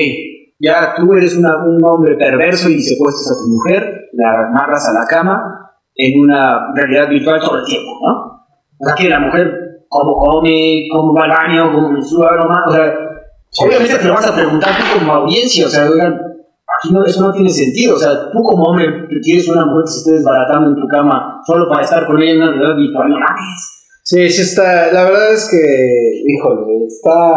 [0.60, 4.94] ya tú eres una- un hombre perverso y secuestras a tu mujer, la amarras a
[4.94, 5.42] la cama
[5.96, 8.46] en una realidad virtual todo el tiempo, ¿no?
[8.80, 9.52] O sea, que la mujer,
[9.89, 12.94] cómo come, cómo va al baño, cómo menstrua, no más, o sea,
[13.65, 17.22] obviamente te lo vas a preguntar tú como audiencia, o sea, oigan, aquí no, eso
[17.22, 20.69] no tiene sentido, o sea, tú como hombre quieres una mujer que se esté desbaratando
[20.69, 23.76] en tu cama solo para estar con ella en una realidad virtual, no mames.
[24.04, 27.36] Sí, sí está, la verdad es que, híjole, está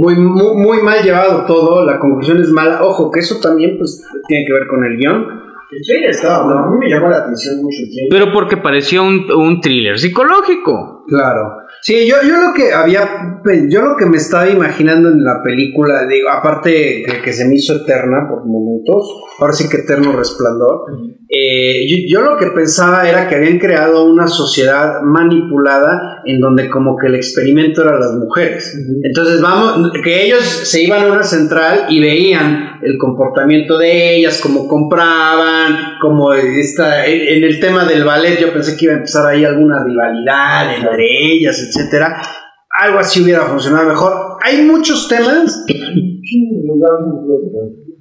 [0.00, 4.04] muy, muy, muy mal llevado todo, la conclusión es mala, ojo, que eso también pues
[4.26, 5.26] tiene que ver con el guion,
[5.70, 8.08] El trailer estaba bueno, a mí me llamó la atención mucho el trailer.
[8.10, 11.04] Pero porque parecía un, un thriller psicológico.
[11.06, 11.58] Claro.
[11.82, 16.06] Sí, yo, yo lo que había, yo lo que me estaba imaginando en la película,
[16.06, 19.06] digo, aparte que, que se me hizo eterna por momentos,
[19.38, 20.86] ahora sí que eterno resplandor,
[21.30, 26.70] eh, yo, yo lo que pensaba era que habían creado una sociedad manipulada en donde
[26.70, 28.74] como que el experimento eran las mujeres.
[29.02, 34.40] Entonces vamos, que ellos se iban a una central y veían el comportamiento de ellas,
[34.42, 39.26] cómo compraban, como esta, en el tema del ballet yo pensé que iba a empezar
[39.26, 42.22] ahí alguna rivalidad entre ellas, etcétera.
[42.70, 44.38] Algo así hubiera funcionado mejor.
[44.42, 45.66] Hay muchos temas,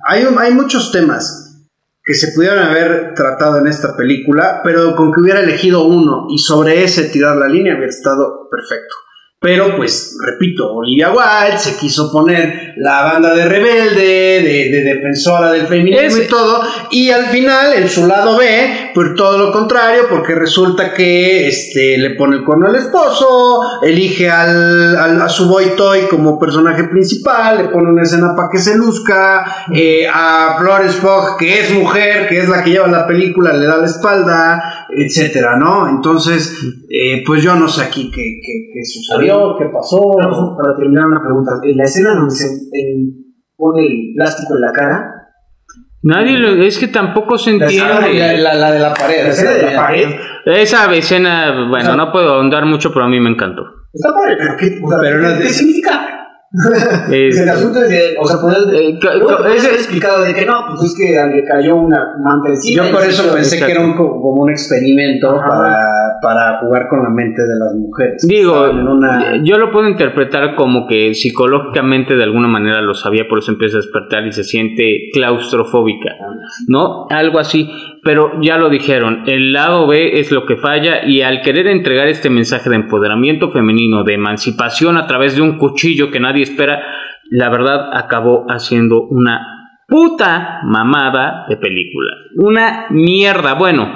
[0.08, 1.47] hay, hay muchos temas
[2.08, 6.38] que se pudieran haber tratado en esta película, pero con que hubiera elegido uno y
[6.38, 8.96] sobre ese tirar la línea hubiera estado perfecto.
[9.40, 15.52] Pero pues, repito, Olivia Wilde se quiso poner la banda de rebelde, de, de defensora
[15.52, 20.08] del feminismo y todo, y al final, en su lado B, pues todo lo contrario,
[20.10, 25.48] porque resulta que este, le pone el cuerno al esposo, elige al, al- a su
[25.48, 30.56] boy toy como personaje principal, le pone una escena para que se luzca, eh, a
[30.60, 33.86] Florence Pugh, que es mujer, que es la que lleva la película, le da la
[33.86, 35.88] espalda, etcétera, ¿no?
[35.90, 36.58] Entonces,
[36.90, 40.00] eh, pues yo no sé aquí qué, qué, qué sucedió, qué pasó.
[40.18, 41.52] Vamos, para terminar una pregunta.
[41.64, 45.14] En la escena donde se en- pone el plástico en la cara,
[46.04, 48.38] Nadie lo, es que tampoco se La, entiende.
[48.38, 49.24] la- la de la pared.
[49.24, 50.08] la escena de la pared,
[50.46, 53.64] Esa escena, bueno, no puedo ahondar mucho, pero a mí me encantó.
[53.92, 56.17] está padre, pero ¿qué, o sea, Pero ¿qué, no- qué significa?
[57.12, 60.24] Es- el asunto es de, o sea, poder, Eh, ca- te puedes ese- haber explicado
[60.24, 62.86] de que no, pues es que le cayó una manta encima.
[62.86, 65.48] Yo por eso pensé que era un, co- como un experimento Ajá.
[65.48, 65.88] para,
[66.22, 68.26] para jugar con la mente de las mujeres.
[68.28, 69.44] Digo, una...
[69.44, 73.78] yo lo puedo interpretar como que psicológicamente de alguna manera lo sabía, por eso empieza
[73.78, 76.16] a despertar y se siente claustrofóbica,
[76.68, 77.08] ¿no?
[77.10, 77.70] Algo así,
[78.04, 82.08] pero ya lo dijeron, el lado B es lo que falla y al querer entregar
[82.08, 86.82] este mensaje de empoderamiento femenino, de emancipación a través de un cuchillo que nadie espera,
[87.30, 89.58] la verdad acabó haciendo una
[89.88, 92.12] puta mamada de película.
[92.36, 93.54] Una mierda.
[93.54, 93.90] Bueno,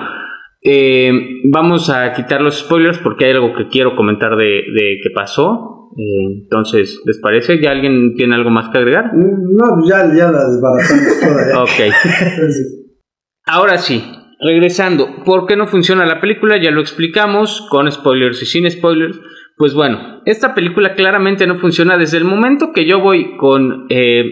[0.64, 1.12] eh,
[1.52, 5.90] vamos a quitar los spoilers porque hay algo que quiero comentar de, de que pasó.
[5.98, 7.60] Eh, entonces, ¿les parece?
[7.60, 9.12] ¿Ya alguien tiene algo más que agregar?
[9.14, 11.48] No, pues ya, ya la desbaratamos toda.
[11.52, 11.62] ya.
[11.64, 11.94] Ok.
[13.48, 14.04] Ahora sí,
[14.40, 16.62] regresando, ¿por qué no funciona la película?
[16.62, 19.20] Ya lo explicamos, con spoilers y sin spoilers.
[19.58, 24.24] Pues bueno, esta película claramente no funciona desde el momento que yo voy con eh,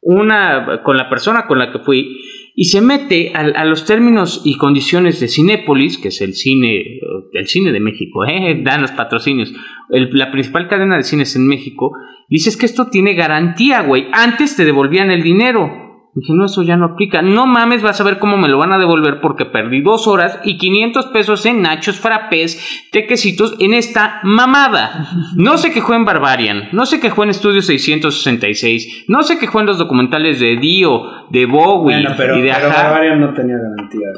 [0.00, 2.18] una, con la persona con la que fui
[2.54, 7.00] y se mete a, a los términos y condiciones de Cinépolis, que es el cine,
[7.32, 8.60] el cine de México, ¿eh?
[8.64, 9.52] dan los patrocinios,
[9.88, 11.92] la principal cadena de cines en México,
[12.28, 14.06] dices que esto tiene garantía, güey.
[14.12, 15.87] Antes te devolvían el dinero.
[16.14, 17.22] Dije, no, eso ya no aplica.
[17.22, 20.40] No mames, vas a ver cómo me lo van a devolver porque perdí dos horas
[20.42, 25.06] y 500 pesos en nachos, frappés, tequecitos en esta mamada.
[25.36, 29.66] No se quejó en Barbarian, no se quejó en Estudio 666, no se quejó en
[29.66, 32.68] los documentales de Dio, de Bowie Bueno, pero, y de pero.
[32.68, 34.08] Barbarian no tenía garantía.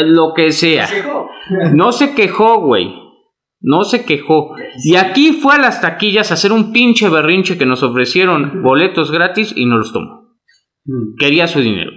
[0.00, 0.86] Eh, Lo que sea.
[1.74, 2.92] No se quejó, güey.
[3.60, 4.54] No se quejó.
[4.84, 9.10] Y aquí fue a las taquillas a hacer un pinche berrinche que nos ofrecieron boletos
[9.10, 10.25] gratis y no los tomó.
[10.86, 11.16] Mm.
[11.18, 11.90] Quería su dinero.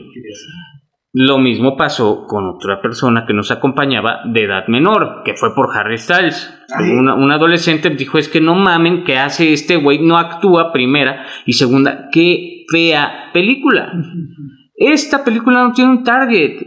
[1.12, 5.76] Lo mismo pasó con otra persona que nos acompañaba de edad menor, que fue por
[5.76, 6.54] Harry Styles.
[6.80, 10.00] Una- un adolescente dijo, es que no mamen, que hace este güey?
[10.06, 11.26] No actúa, primera.
[11.46, 13.92] Y segunda, qué fea película.
[14.76, 16.62] Esta película no tiene un target.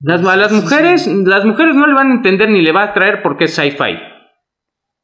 [0.00, 2.90] Las, a las mujeres, las mujeres no le van a entender ni le va a
[2.90, 3.98] atraer porque es sci-fi.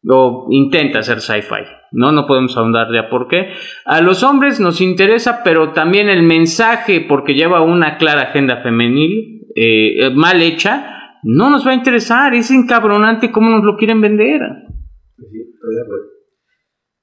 [0.09, 1.65] O intenta ser sci-fi.
[1.95, 3.53] No, no podemos ahondar ya por qué.
[3.85, 9.47] A los hombres nos interesa, pero también el mensaje, porque lleva una clara agenda femenil,
[9.55, 12.35] eh, mal hecha, no nos va a interesar.
[12.35, 14.41] Es encabronante cómo nos lo quieren vender.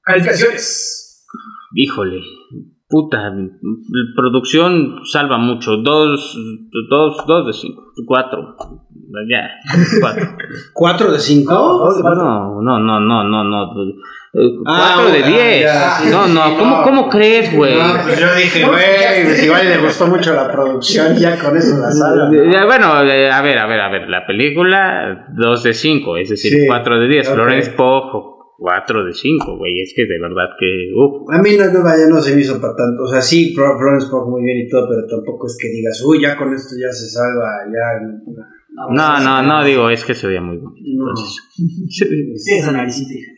[0.03, 1.25] Calificaciones.
[1.73, 2.19] Híjole,
[2.91, 3.31] puta,
[4.15, 5.77] producción salva mucho.
[5.77, 6.37] Dos,
[6.89, 8.55] dos, dos de cinco, cuatro.
[9.29, 9.49] Ya,
[9.99, 10.27] cuatro.
[10.73, 11.89] ¿Cuatro de cinco?
[12.03, 13.63] No, no, no, no, no, no.
[14.33, 15.71] Eh, Ah, Cuatro de ah, diez.
[16.03, 16.83] sí, no, no, sí, ¿cómo, no.
[16.83, 17.75] ¿cómo crees, güey?
[17.77, 21.77] No, pues yo dije, güey, pues igual le gustó mucho la producción, ya con eso
[21.77, 22.29] la salva.
[22.29, 22.33] ¿no?
[22.41, 24.07] Eh, Bueno, eh, a ver, a ver, a ver.
[24.09, 27.27] La película, 2 de 5, es decir, Sí, 4 de 10.
[27.27, 27.33] ok.
[27.33, 29.81] Florence Pugh, 4 de 5, güey.
[29.81, 30.93] Es que de verdad que.
[30.95, 31.25] uf.
[31.33, 33.03] A mí no, no, vaya, no se me hizo para tanto.
[33.03, 35.99] O sea, sí, Flo- Florence Pugh muy bien y todo, pero tampoco es que digas,
[36.05, 38.05] uy, ya con esto ya se salva, ya.
[38.93, 40.87] No, no, no, digo, es que se veía muy bonito.
[40.95, 41.09] No.
[41.09, 43.31] Entonces, análisis, hija.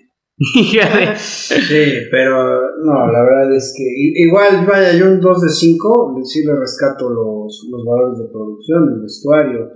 [0.59, 3.83] hija de- Sí, pero no, la verdad es que
[4.27, 8.83] igual, vaya, yo un 2 de 5, sí le rescato los, los valores de producción,
[8.95, 9.69] el vestuario.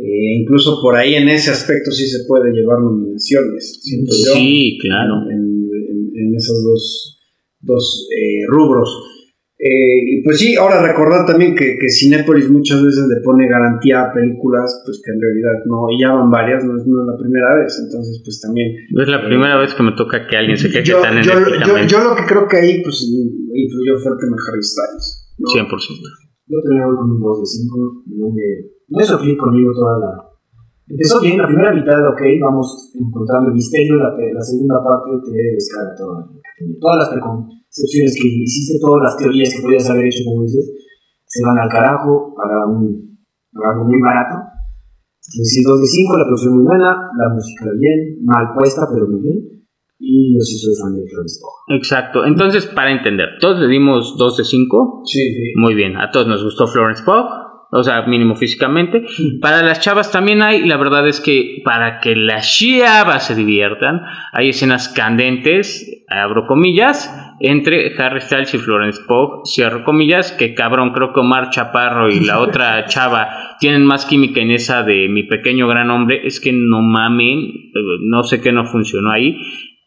[0.00, 4.32] Eh, incluso por ahí en ese aspecto sí se puede llevar nominaciones, siento yo.
[4.34, 5.14] Sí, claro.
[5.30, 7.18] En, en- en esos dos,
[7.60, 8.88] dos eh, rubros.
[9.62, 14.12] Eh, pues sí, ahora recordar también que, que Cinépolis muchas veces le pone garantía a
[14.14, 17.16] películas, pues que en realidad no, y ya van varias, no es, no es la
[17.20, 20.70] primera vez, entonces pues también Es la primera vez que me toca que alguien se
[20.72, 21.92] queje yo, tan yo, yo, enérgicamente.
[21.92, 25.28] yo lo que creo que ahí pues influyó fuertemente Harry Styles.
[25.36, 25.46] ¿no?
[25.52, 25.68] 100%.
[26.48, 26.56] Yo
[26.96, 28.04] con un 2 de 5.
[28.16, 28.42] No me,
[28.90, 30.10] no hizo clic conmigo toda la.
[30.86, 33.96] Empezó bien, la primera mitad, ok, vamos encontrando el misterio.
[33.96, 36.26] La, la segunda parte te descarga toda,
[36.80, 40.66] todas las preconcepciones que hiciste, todas las teorías que podías haber hecho, como dices,
[41.24, 43.18] se van al carajo para, un,
[43.54, 44.50] para algo muy barato.
[45.30, 49.06] Entonces, sí, 2 de 5, la producción muy buena, la música bien, mal puesta, pero
[49.06, 49.60] muy bien.
[50.02, 51.76] Y yo sí soy fan de Florence Pugh.
[51.76, 52.24] Exacto.
[52.24, 55.02] Entonces, para entender, todos le dimos 2 de 5.
[55.04, 55.52] Sí, sí.
[55.56, 57.28] Muy bien, a todos nos gustó Florence Pugh,
[57.70, 59.04] o sea, mínimo físicamente.
[59.40, 64.02] Para las chavas también hay, la verdad es que para que las chavas se diviertan,
[64.32, 70.92] hay escenas candentes, abro comillas, entre Harry Styles y Florence Pugh, cierro comillas, que cabrón,
[70.92, 75.22] creo que Omar Chaparro y la otra chava tienen más química en esa de mi
[75.22, 77.70] pequeño gran hombre, es que no mamen,
[78.02, 79.36] no sé qué no funcionó ahí.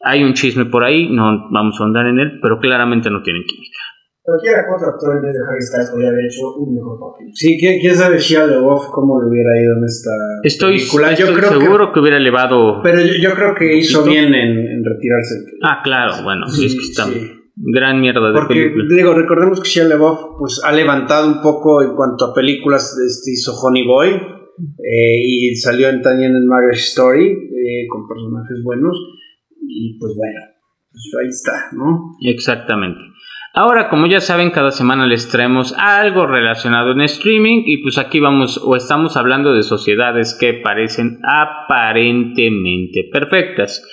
[0.05, 3.43] Hay un chisme por ahí, no vamos a andar en él, pero claramente no tienen
[3.43, 3.77] química.
[4.24, 7.28] Cualquiera otro actor en vez de Harry Styles podría haber hecho un mejor papel.
[7.34, 10.11] Sí, ¿quién, quién sabe Shia LaBeouf cómo le hubiera ido en esta
[10.43, 11.13] Estoy, película?
[11.13, 12.82] Yo estoy creo seguro que, hubiera elevado.
[12.82, 15.36] pero yo, yo creo que hizo bien en, en retirarse.
[15.61, 17.32] Ah, claro, bueno, sí, es que está Sí.
[17.55, 18.86] gran mierda de Porque, película.
[18.95, 23.32] digo, recordemos que Shia LaBeouf pues, ha levantado un poco en cuanto a películas, este,
[23.32, 28.95] hizo Honey Boy, eh, y salió en, también en Marriage Story eh, con personajes buenos
[29.67, 30.39] y pues bueno,
[30.91, 32.15] pues ahí está, ¿no?
[32.21, 32.99] Exactamente.
[33.55, 38.19] Ahora, como ya saben, cada semana les traemos algo relacionado en streaming y pues aquí
[38.19, 43.87] vamos o estamos hablando de sociedades que parecen aparentemente perfectas.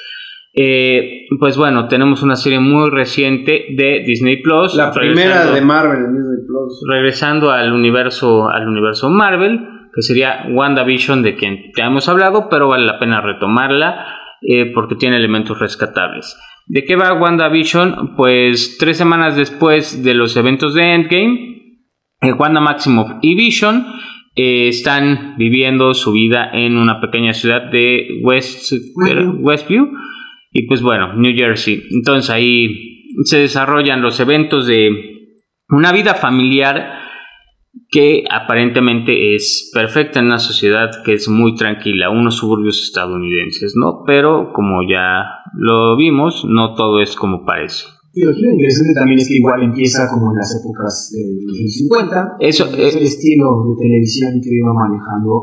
[0.54, 4.74] Eh, pues bueno, tenemos una serie muy reciente de Disney Plus.
[4.76, 6.82] La primera de Marvel en Disney Plus.
[6.88, 9.61] Regresando al universo, al universo Marvel,
[9.94, 14.95] que sería WandaVision, de quien ya hemos hablado, pero vale la pena retomarla eh, porque
[14.97, 16.36] tiene elementos rescatables.
[16.66, 18.14] ¿De qué va WandaVision?
[18.16, 21.51] Pues tres semanas después de los eventos de Endgame,
[22.20, 23.86] eh, Wanda Maximoff y Vision
[24.36, 28.72] eh, están viviendo su vida en una pequeña ciudad de West,
[29.41, 29.91] Westview
[30.53, 31.82] y pues bueno, New Jersey.
[31.91, 34.91] Entonces ahí se desarrollan los eventos de
[35.68, 36.99] una vida familiar
[37.91, 44.03] que aparentemente es perfecta en una sociedad que es muy tranquila, unos suburbios estadounidenses, ¿no?
[44.07, 47.85] Pero como ya lo vimos, no todo es como parece.
[48.12, 52.37] Y lo interesante también es que igual empieza como en las épocas de los 50.
[52.41, 55.43] Eso es el estilo de televisión que iba manejando.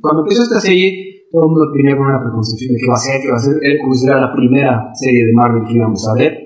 [0.00, 3.16] Cuando empezó esta serie, todo el mundo tenía una preconcepción de qué va a ser,
[3.22, 3.56] qué va a ser.
[3.64, 6.36] Él consideraba la primera serie de Marvel que íbamos a ver.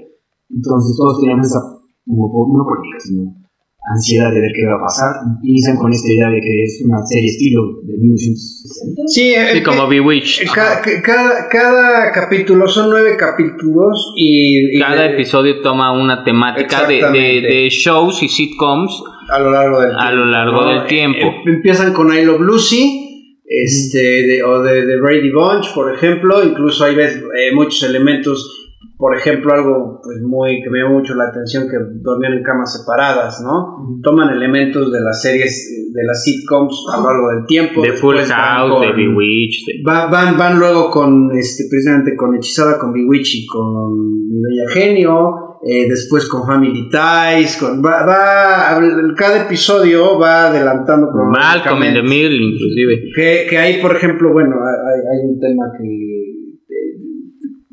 [0.48, 1.58] Entonces todos teníamos esa,
[2.06, 3.45] como, no política, sino
[3.86, 5.12] ansiedad de ver qué va a pasar.
[5.42, 9.02] Inician con esta idea de que es una serie estilo de 1960.
[9.06, 10.48] Sí, sí como Bewitched.
[10.52, 14.76] Cada, cada, cada, capítulo, son nueve capítulos y...
[14.76, 19.50] y cada de, episodio toma una temática de, de, de, shows y sitcoms a lo
[19.50, 20.16] largo del a tiempo.
[20.16, 20.68] Lo largo ¿no?
[20.68, 21.26] del tiempo.
[21.26, 23.02] Eh, empiezan con I Love Lucy.
[23.48, 28.65] Este, de, o de, de Brady Bunch, por ejemplo, incluso hay ves, eh, muchos elementos
[28.98, 32.72] por ejemplo, algo pues muy que me llamó mucho la atención que dormían en camas
[32.78, 33.52] separadas, ¿no?
[33.52, 34.02] Uh -huh.
[34.02, 37.82] Toman elementos de las series de las sitcoms a lo largo del tiempo.
[37.82, 39.64] De Full House, de Bewitched.
[39.66, 39.82] De...
[39.86, 44.68] Va, van, van luego con este precisamente con Hechizada, con Bewitched y con Mi Bella
[44.72, 45.42] Genio.
[45.68, 48.78] Eh, después con Family Ties, con, va, va,
[49.16, 53.10] cada episodio va adelantando Malcolm in the Middle, inclusive.
[53.16, 56.15] Que, que ahí, por ejemplo, bueno, hay, hay un tema que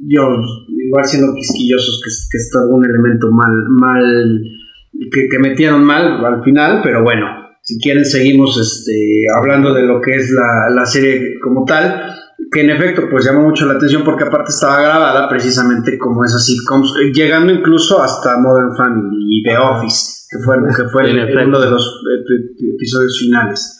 [0.07, 4.41] yo, igual siendo quisquillosos, que, que está algún elemento mal, mal
[5.11, 7.25] que, que, metieron mal al final, pero bueno,
[7.61, 12.13] si quieren seguimos este, hablando de lo que es la, la serie como tal,
[12.51, 16.45] que en efecto pues llamó mucho la atención porque aparte estaba grabada precisamente como esas
[16.45, 21.59] sitcoms, llegando incluso hasta Modern Family y The Office, que fue, que fue el, uno
[21.59, 22.01] de los
[22.75, 23.79] episodios finales.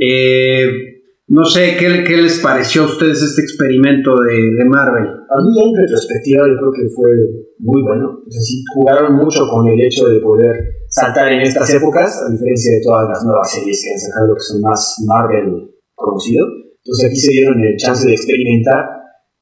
[0.00, 0.95] Eh,
[1.28, 5.10] no sé, ¿qué, ¿qué, les pareció a ustedes este experimento de, de, Marvel?
[5.10, 7.10] A mí en retrospectiva yo creo que fue
[7.58, 8.22] muy bueno.
[8.22, 10.54] O sea, sí, jugaron mucho con el hecho de poder
[10.88, 14.40] saltar en estas épocas, a diferencia de todas las nuevas series que han sacado que
[14.40, 16.46] son más Marvel conocido.
[16.46, 18.86] Entonces aquí se dieron el chance de experimentar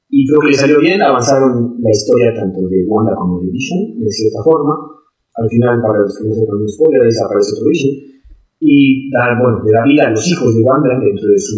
[0.09, 1.03] y creo que les salió bien.
[1.03, 4.73] Avanzaron la historia tanto de Wanda como de Vision, de cierta forma.
[5.37, 8.14] Al final, para los que no sepan spoiler, ahí aparece otro Vision
[8.59, 11.55] y dar, bueno, le da vida a los hijos de Wanda dentro de su,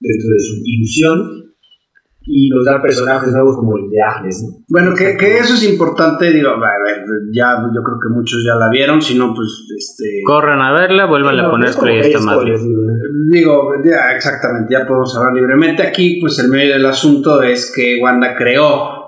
[0.00, 1.42] dentro de su ilusión
[2.24, 4.42] y nos da personajes nuevos como el de Agnes.
[4.42, 4.64] ¿no?
[4.68, 8.54] Bueno, que, que, eso es importante, digo, a ver, ya yo creo que muchos ya
[8.54, 10.22] la vieron, si no, pues este...
[10.24, 12.54] Corran a verla, vuelvan no, a poner play esta madre.
[13.30, 15.82] Digo, ya, exactamente, ya podemos hablar libremente.
[15.82, 19.01] Aquí, pues el medio del asunto es que Wanda creó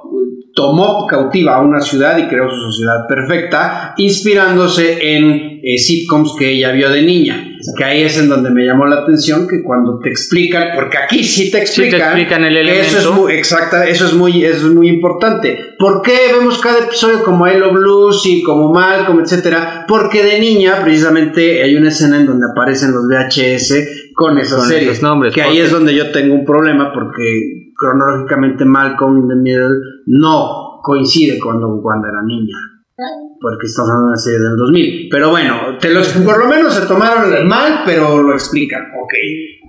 [0.55, 6.53] tomó cautiva a una ciudad y creó su sociedad perfecta, inspirándose en eh, sitcoms que
[6.53, 7.51] ella vio de niña.
[7.77, 11.25] Que ahí es en donde me llamó la atención que cuando te explican, porque aquí
[11.25, 12.87] sí te explican, sí te explican el elemento.
[12.87, 15.59] Eso es muy, exacta, eso es muy, eso es muy importante.
[15.79, 19.87] ¿Por qué vemos cada episodio como I Love Lucy, como Malcolm, etcétera?
[19.89, 24.69] Porque de niña, precisamente, hay una escena en donde aparecen los VHS con esas con
[24.69, 25.03] series.
[25.03, 29.81] Nombres, que ahí es donde yo tengo un problema porque cronológicamente Malcolm in the Middle
[30.07, 32.74] no coincide cuando Wanda era niña.
[32.97, 35.09] Porque estamos hablando de una serie del 2000.
[35.11, 38.83] Pero bueno, te lo, por lo menos se tomaron mal, pero lo explican.
[39.03, 39.13] Ok,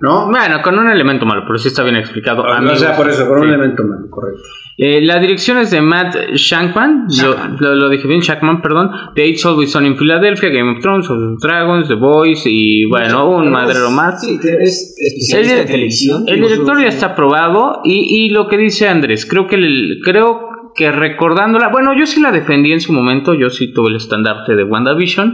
[0.02, 0.30] ¿no?
[0.30, 2.44] Bueno, con un elemento malo, pero sí está bien explicado.
[2.44, 3.48] O, no sea por eso, con sí.
[3.48, 4.42] un elemento malo, correcto.
[4.78, 7.58] Eh, la dirección es de Matt Shankman, Shankman.
[7.60, 8.92] Lo, lo, dije bien, Shankman, perdón.
[9.16, 13.28] The It's Always Sun in Philadelphia, Game of Thrones, of Dragons, The Boys y bueno,
[13.30, 14.22] un madrero más.
[14.22, 16.24] Sí, es especialista en televisión.
[16.28, 20.55] El director ya está aprobado y, y lo que dice Andrés, creo que el, creo
[20.76, 24.56] que recordándola, bueno, yo sí la defendí en su momento, yo sí tuve el estandarte
[24.56, 25.34] de WandaVision.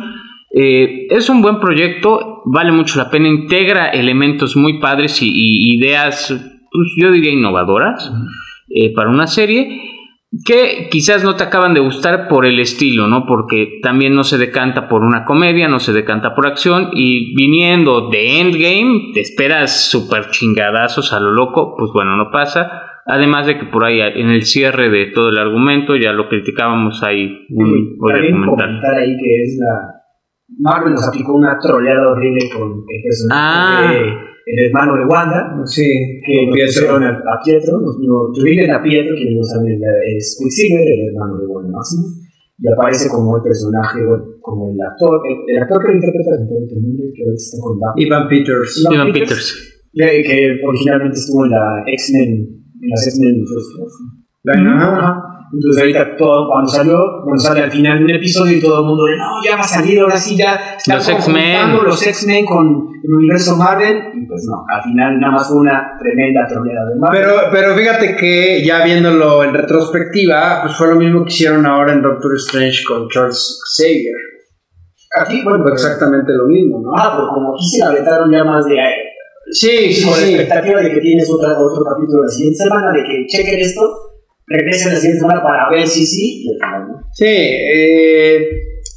[0.53, 5.77] Eh, es un buen proyecto, vale mucho la pena, integra elementos muy padres y, y
[5.77, 6.27] ideas,
[6.71, 8.27] pues, yo diría innovadoras uh -huh.
[8.69, 9.81] eh, para una serie.
[10.45, 13.25] que quizás no te acaban de gustar por el estilo, ¿no?
[13.25, 18.09] Porque también no se decanta por una comedia, no se decanta por acción y viniendo
[18.09, 22.71] de Endgame, te esperas súper chingadazos a lo loco, pues bueno, no pasa.
[23.05, 27.01] Además de que por ahí en el cierre de todo el argumento, ya lo criticábamos
[27.03, 30.01] ahí un comentar ahí que es la
[30.59, 34.21] Marvel nos aplicó una troleada horrible con el personaje ah.
[34.45, 35.87] el hermano de Wanda, sí,
[36.25, 41.07] que nos pusieron a, Pietro, nos, nos a Pietro, que no saben es Quicksilver, el
[41.07, 42.03] hermano de Wanda Máximo,
[42.59, 43.99] y aparece como el personaje,
[44.41, 48.27] como el actor, el, actor que lo interpreta, el nombre, que ahorita está con Ivan
[48.27, 48.87] Peters.
[48.91, 49.67] Ivan Peters.
[49.93, 54.65] Que, originalmente estuvo en la X-Men, en las X-Men Class.
[55.53, 58.85] Entonces ahorita todo, cuando salió, cuando sale al final de un episodio y todo el
[58.85, 62.87] mundo, no, ya va a salir, ahora sí ya están los X-Men los X-Men con
[63.03, 66.99] el universo Marvel, y pues no, al final nada más fue una tremenda troleada de
[66.99, 67.21] Marvel.
[67.21, 71.91] Pero, pero fíjate que ya viéndolo en retrospectiva, pues fue lo mismo que hicieron ahora
[71.91, 74.15] en Doctor Strange con Charles Xavier.
[75.19, 76.91] Aquí, bueno, fue exactamente lo mismo, ¿no?
[76.95, 78.77] Ah, pero como aquí se aventaron ya más de...
[79.51, 83.03] Sí, sí, con la expectativa de que tienes otra, otro capítulo la siguiente semana, de
[83.03, 83.81] que chequen esto
[84.47, 86.45] regresen la siguiente semana para ver si sí.
[87.13, 88.47] Sí, eh,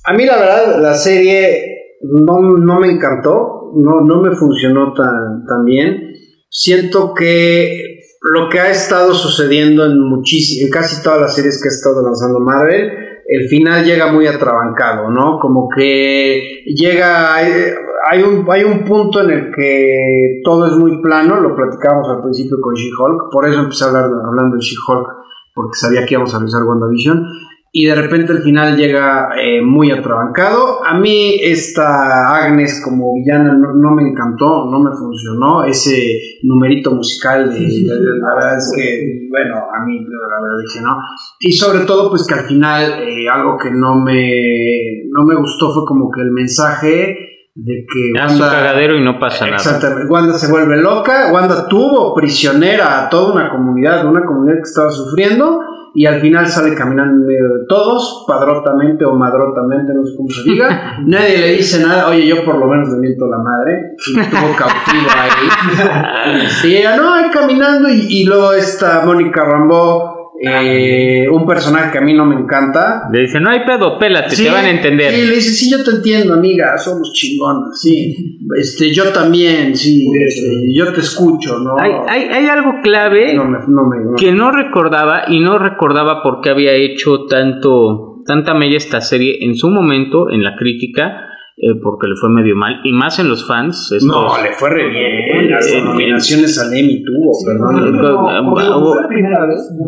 [0.05, 5.45] a mí la verdad la serie no, no me encantó, no, no me funcionó tan,
[5.47, 6.13] tan bien.
[6.49, 7.95] Siento que
[8.33, 12.41] lo que ha estado sucediendo en, en casi todas las series que ha estado lanzando
[12.41, 12.91] Marvel,
[13.27, 15.39] el final llega muy atrabancado, ¿no?
[15.39, 21.41] Como que llega, hay un, hay un punto en el que todo es muy plano,
[21.41, 25.77] lo platicábamos al principio con She-Hulk, por eso empecé a hablar hablando de She-Hulk porque
[25.77, 27.25] sabía que íbamos a revisar WandaVision.
[27.77, 30.79] Y de repente el final llega eh, muy atrabancado.
[30.87, 35.65] A mí esta Agnes como villana no, me encantó, no me funcionó.
[35.65, 36.01] Ese
[36.45, 40.97] numerito musical, de, la verdad es que, bueno, a mí la verdad dije no.
[41.41, 45.75] Y sobre todo pues que al final eh, algo que no me, no me gustó
[45.75, 47.19] fue como que el mensaje
[47.57, 49.57] de que Wanda, cagadero y no pasa nada.
[49.57, 54.69] Exactamente, Wanda se vuelve loca, Wanda tuvo prisionera a toda una comunidad, una comunidad que
[54.69, 55.59] estaba sufriendo
[55.95, 60.29] y al final sale caminando en medio de todos, padrotamente o madrotamente, no sé cómo
[60.29, 60.99] se diga.
[61.07, 64.57] Nadie le dice nada, oye, yo por lo menos le miento la madre, y estuvo
[64.57, 66.47] cautivo ahí.
[66.65, 70.14] y ella, no, ahí caminando, y, y luego esta Mónica Rambeau
[70.47, 73.09] eh, un personaje que a mí no me encanta.
[73.13, 75.13] Le dice, no hay pedo, pélate, te van a entender.
[75.13, 78.39] Sí, le dice, sí, yo te entiendo, amiga, somos chingonas, sí.
[78.61, 81.77] Este, yo también, sí, este, yo te escucho, ¿no?
[81.79, 83.39] Hay, hay, hay algo clave
[84.17, 89.39] que no recordaba y no recordaba por qué había hecho tanto, tanta mella esta serie
[89.41, 93.29] en su momento, en la crítica eh, porque le fue medio mal, y más en
[93.29, 93.95] los fans.
[94.03, 95.51] no, le fue re bien.
[95.51, 98.05] Las nominaciones al Emmy tuvo, perdón.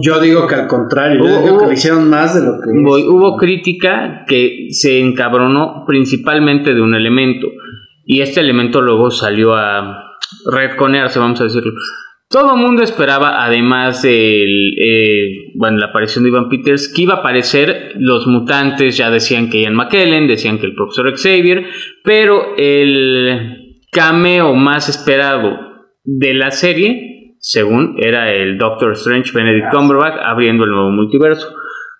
[0.00, 2.70] Yo digo que al contrario, yo digo que le hicieron más de lo que.
[2.70, 7.48] Hubo crítica que se encabronó principalmente de un elemento,
[8.04, 10.14] y este elemento luego salió a
[10.50, 11.72] redconearse, vamos a decirlo.
[12.28, 17.14] Todo el mundo esperaba, además de eh, bueno, la aparición de Ivan Peters, que iba
[17.14, 21.66] a aparecer los mutantes, ya decían que Ian McKellen, decían que el profesor Xavier,
[22.02, 25.56] pero el cameo más esperado
[26.02, 31.46] de la serie, según era el Doctor Strange Benedict Cumberbatch abriendo el nuevo multiverso.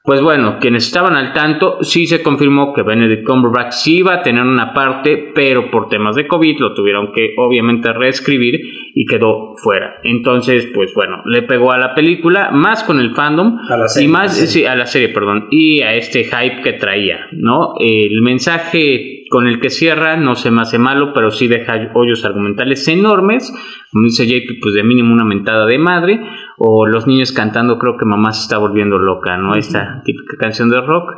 [0.07, 4.23] Pues bueno, quienes estaban al tanto, sí se confirmó que Benedict Cumberbatch sí iba a
[4.23, 8.61] tener una parte, pero por temas de COVID lo tuvieron que obviamente reescribir
[8.95, 9.97] y quedó fuera.
[10.05, 14.09] Entonces, pues bueno, le pegó a la película, más con el fandom, a la serie,
[14.09, 17.75] y más, sí, a la serie, perdón, y a este hype que traía, ¿no?
[17.81, 22.25] El mensaje con el que cierra no se me hace malo, pero sí deja hoyos
[22.25, 23.53] argumentales enormes,
[23.91, 26.21] como dice JP, pues de mínimo una mentada de madre
[26.59, 29.55] o los niños cantando creo que mamá se está volviendo loca, ¿no?
[29.55, 31.13] Esta típica canción de rock.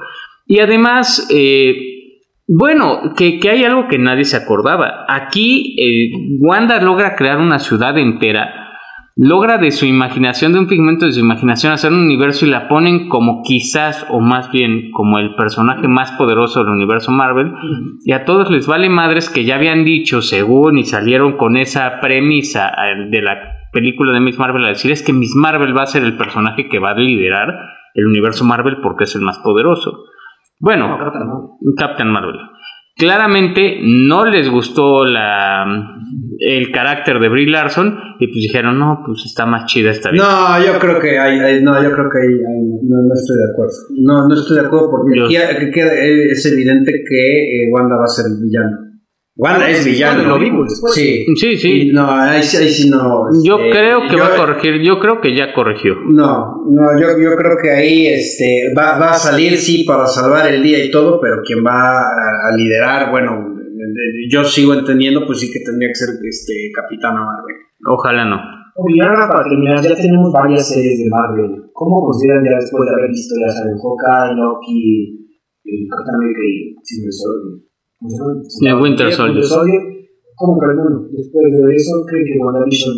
[0.46, 1.76] Y además, eh,
[2.48, 5.04] bueno, que, hay algo que nadie se acordaba.
[5.08, 6.10] Aquí eh,
[6.40, 8.68] Wanda logra crear una ciudad entera,
[9.16, 12.66] logra de su imaginación, de un pigmento de su imaginación, hacer un universo y la
[12.66, 17.52] ponen como quizás, o más bien como el personaje más poderoso del universo Marvel.
[18.04, 22.00] Y a todos les vale madres que ya habían dicho, según, y salieron con esa
[22.00, 25.82] premisa eh, de la película de Miss Marvel a decir es que Miss Marvel va
[25.82, 27.48] a ser el personaje que va a liderar
[27.94, 30.04] el universo Marvel porque es el más poderoso.
[30.60, 30.98] Bueno,
[31.76, 32.36] Captain Marvel.
[32.96, 35.64] Claramente no les gustó la,
[36.40, 40.24] el carácter de Brie Larson y pues dijeron, no, pues está más chida esta vida.
[40.24, 42.18] No, yo creo que hay, no, yo creo que
[42.82, 43.72] no, estoy de acuerdo.
[44.02, 48.42] No, no estoy de acuerdo porque es evidente que eh, Wanda va a ser el
[48.42, 48.87] villano.
[49.40, 50.24] Wanda es villano.
[50.24, 50.94] Lo vimos después.
[50.94, 51.24] Sí.
[51.36, 51.90] Sí, sí.
[51.92, 53.22] No, ahí, sí- ahí sí no.
[53.44, 55.94] Yo este, creo que yo- va a corregir, yo creo que ya corrigió.
[56.08, 60.48] No, no, yo, yo creo que ahí este, va, va a salir, sí, para salvar
[60.52, 63.54] el día y todo, pero quien va a, a liderar, bueno,
[64.28, 67.56] yo sigo entendiendo, pues sí que tendría que ser este Capitana Marvel.
[67.86, 68.36] Ojalá no.
[68.88, 71.62] Y ahora para terminar, ya tenemos varias series de Marvel.
[71.72, 75.14] ¿Cómo consideran ya después de haber visto ya saben Hawkeye, Loki,
[75.64, 77.67] el Capitán América y Silver Soldier?
[78.00, 79.44] El Winter Soldier.
[80.36, 82.94] ¿Cómo que bueno, después de eso creen que WandaVision...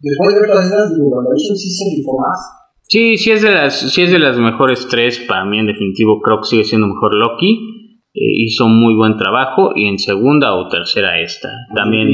[0.00, 2.38] Después de ver todas esas, digo, WandaVision sí se rifó más.
[2.82, 6.22] Sí, sí es de las, sí es de las mejores tres, para mí en definitivo
[6.22, 7.74] creo que sigue siendo mejor Loki.
[8.14, 11.50] Eh, hizo muy buen trabajo y en segunda o tercera esta.
[11.76, 12.08] También.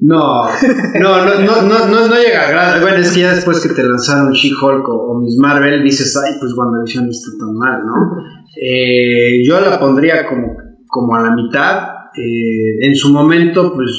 [0.00, 0.44] No,
[1.00, 2.82] no, no, no, no, no, no llega a grado.
[2.82, 6.34] Bueno, es que ya después que te lanzaron She-Hulk o, o Miss Marvel, dices, ay,
[6.38, 7.92] pues WandaVision no está tan mal, ¿no?
[8.60, 10.56] Eh, yo la pondría como,
[10.86, 11.88] como a la mitad.
[12.16, 13.90] Eh, en su momento, pues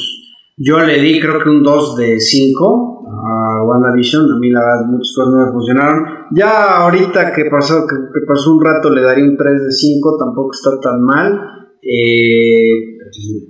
[0.56, 4.30] yo le di creo que un 2 de 5 a WandaVision.
[4.30, 6.04] A mí la verdad muchas cosas no me funcionaron.
[6.32, 10.16] Ya ahorita que pasó, que, que pasó un rato le daría un 3 de 5,
[10.18, 11.40] tampoco está tan mal.
[11.82, 13.00] Eh,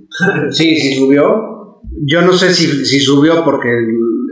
[0.51, 1.81] sí, sí subió.
[2.05, 3.67] Yo no sé si, si subió porque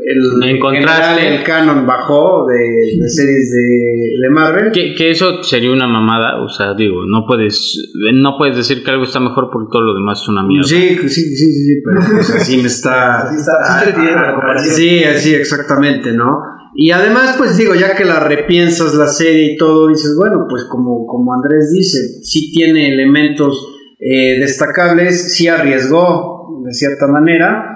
[0.10, 0.92] el, el, En contraste.
[0.92, 4.72] general el canon bajó de, de series de, de Marvel.
[4.72, 8.92] que, que eso sería una mamada, o sea, digo, no puedes no puedes decir que
[8.92, 10.68] algo está mejor porque todo lo demás es una mierda.
[10.68, 13.20] Sí, sí, sí, sí, sí, pero pues así me está...
[13.30, 14.76] Así está, así comparación.
[14.76, 16.40] Sí, así exactamente, ¿no?
[16.76, 20.66] Y además, pues digo, ya que la repiensas la serie y todo, dices, bueno, pues
[20.66, 27.76] como, como Andrés dice, sí tiene elementos eh, destacables, sí arriesgó de cierta manera,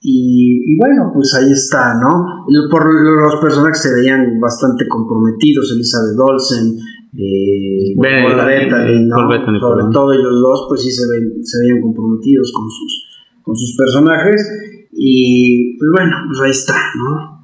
[0.00, 2.46] y, y bueno, pues ahí está, ¿no?
[2.70, 6.76] Por los personajes se veían bastante comprometidos, Elizabeth Olsen,
[7.18, 7.94] eh.
[7.96, 8.36] Paul
[9.28, 9.92] Bettany, sobre perdón.
[9.92, 13.06] todo ellos dos, pues sí se, ven, se veían comprometidos con sus,
[13.42, 14.46] con sus personajes,
[14.92, 17.36] y pues bueno, pues ahí está, ¿no?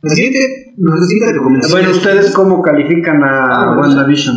[0.00, 0.38] La siguiente,
[1.32, 1.80] recomendación.
[1.80, 3.80] Bueno, ¿ustedes cómo califican a Ah, bueno.
[3.80, 4.36] WandaVision?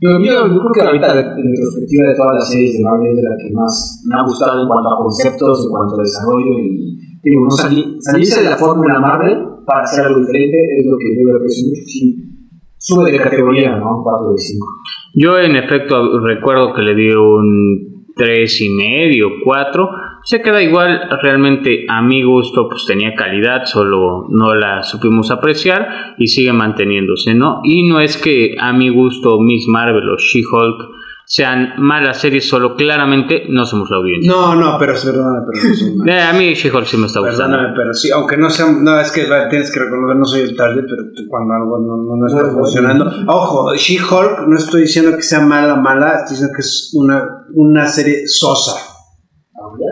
[0.00, 3.16] Yo, yo, yo creo que ahorita, en retrospectiva de todas las series de Marvel, es
[3.16, 6.58] de la que más me ha gustado en cuanto a conceptos, en cuanto a desarrollo
[6.58, 6.96] y.
[7.22, 9.36] Digo, no sali- salirse de la fórmula Marvel
[9.66, 11.82] para hacer algo diferente es lo que yo aprecio mucho.
[11.84, 12.16] Sí,
[12.78, 14.00] sube de categoría, ¿no?
[14.02, 14.66] 4 de 5.
[15.16, 19.90] Yo en efecto recuerdo que le di un tres y medio, cuatro.
[20.24, 26.14] Se queda igual, realmente a mi gusto pues tenía calidad, solo no la supimos apreciar
[26.18, 27.60] y sigue manteniéndose, ¿no?
[27.64, 32.74] Y no es que a mi gusto Miss Marvel o She-Hulk sean malas series, solo
[32.74, 34.32] claramente no somos la audiencia.
[34.32, 36.14] No, no, pero perdóname, pero no son malos.
[36.14, 37.56] Eh, a mí She-Hulk sí me está gustando.
[37.56, 40.56] Perdóname, pero sí, aunque no sea, no, es que tienes que reconocer, no soy el
[40.56, 43.12] target, pero cuando algo no, no, no está No, no, funcionando.
[43.28, 47.22] Ojo, She-Hulk, no estoy diciendo que sea mala, mala, estoy diciendo que es una,
[47.54, 48.89] una serie sosa.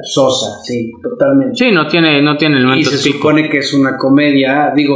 [0.02, 1.56] Sosa, sí, totalmente.
[1.56, 3.18] Sí, no tiene, no tiene y elementos se pico.
[3.18, 4.94] supone que es una comedia, digo,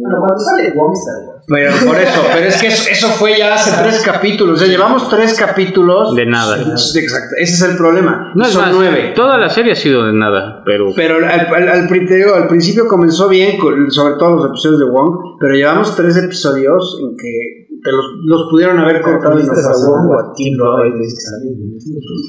[0.00, 1.34] Bueno, cuando sale Wong está igual.
[1.46, 4.54] Pero por eso, pero es que eso, eso fue ya hace tres capítulos.
[4.54, 6.14] O sea, llevamos tres capítulos.
[6.14, 6.56] De nada.
[6.58, 8.32] Exacto, ese es el problema.
[8.34, 9.12] No es Son más, nueve.
[9.14, 13.28] Toda la serie ha sido de nada, pero Pero al, al- al digo, principio comenzó
[13.28, 13.58] bien,
[13.90, 18.48] sobre todo los episodios de Wong, pero llevamos tres episodios en que te los, los
[18.50, 19.38] pudieron haber cortado.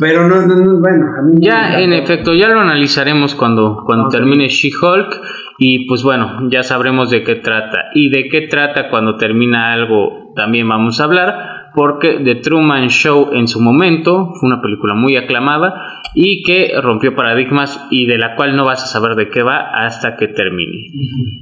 [0.01, 4.09] Pero no, no, no, bueno, a mí Ya, en efecto, ya lo analizaremos cuando, cuando
[4.09, 5.21] termine She-Hulk
[5.57, 7.85] y pues bueno, ya sabremos de qué trata.
[7.93, 13.29] Y de qué trata cuando termina algo también vamos a hablar, porque The Truman Show
[13.33, 15.73] en su momento fue una película muy aclamada
[16.13, 19.59] y que rompió paradigmas y de la cual no vas a saber de qué va
[19.85, 20.87] hasta que termine.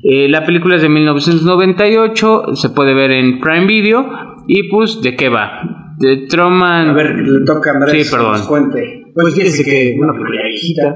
[0.04, 4.06] Eh, la película es de 1998, se puede ver en Prime Video
[4.48, 5.96] y pues de qué va.
[6.00, 6.90] The Truman...
[6.90, 8.32] A ver, le toca a Andrés Sí, perdón.
[8.32, 9.04] nos cuente.
[9.14, 10.96] Pues fíjense que una película ya viejita.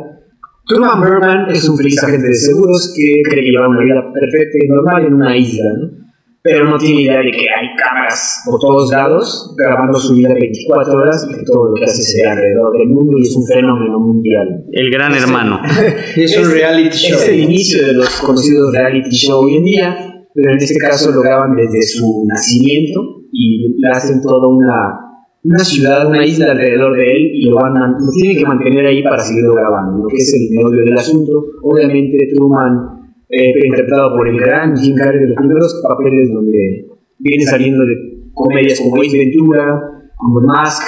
[0.65, 4.57] Truman Berman es un feliz agente de seguros que cree que lleva una vida perfecta
[4.61, 6.06] y normal en una isla, ¿no?
[6.49, 10.93] Pero no tiene idea de que hay cámaras por todos lados grabando su vida 24
[10.93, 13.99] horas y que todo lo que hace se alrededor del mundo y es un fenómeno
[13.99, 14.47] mundial.
[14.71, 15.59] El gran hermano.
[16.15, 17.17] Es un reality show.
[17.19, 19.97] Es el inicio de los conocidos reality show hoy en día,
[20.33, 24.99] pero en este caso lo graban desde su nacimiento y le hacen toda una,
[25.43, 28.85] una ciudad, una isla alrededor de él y lo, van a- lo tienen que mantener
[28.85, 31.43] ahí para seguirlo grabando, lo que es el meollo del asunto.
[31.63, 32.96] Obviamente Truman,
[33.29, 36.85] eh, interpretado por el gran Jim Carrey de los primeros papeles donde
[37.19, 37.95] viene saliendo de
[38.33, 39.81] comedias como Ace Ventura,
[40.15, 40.83] como The Mask,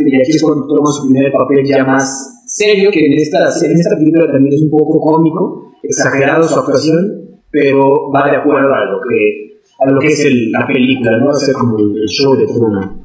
[0.00, 3.72] y aquí es cuando toma su primer papel ya más serio, que en esta, en
[3.78, 6.98] esta película también es un poco cómico, exagerado su actuación,
[7.50, 11.30] pero va de acuerdo a lo que, a lo que es el- la película, ¿no?
[11.30, 13.00] A ser como el, el show de Truman.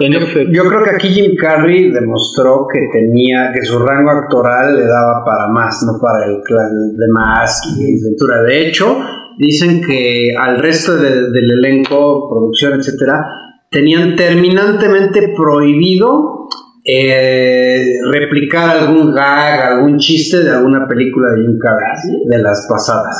[0.00, 5.22] Yo, creo que aquí Jim Carrey demostró que tenía, que su rango actoral le daba
[5.24, 8.42] para más, no para el clan de más y Ventura.
[8.42, 8.98] De hecho,
[9.36, 13.26] dicen que al resto del elenco, producción, etcétera,
[13.70, 16.48] tenían terminantemente prohibido
[16.84, 23.16] eh, replicar algún gag, algún chiste de alguna película de Jim Carrey, de las pasadas.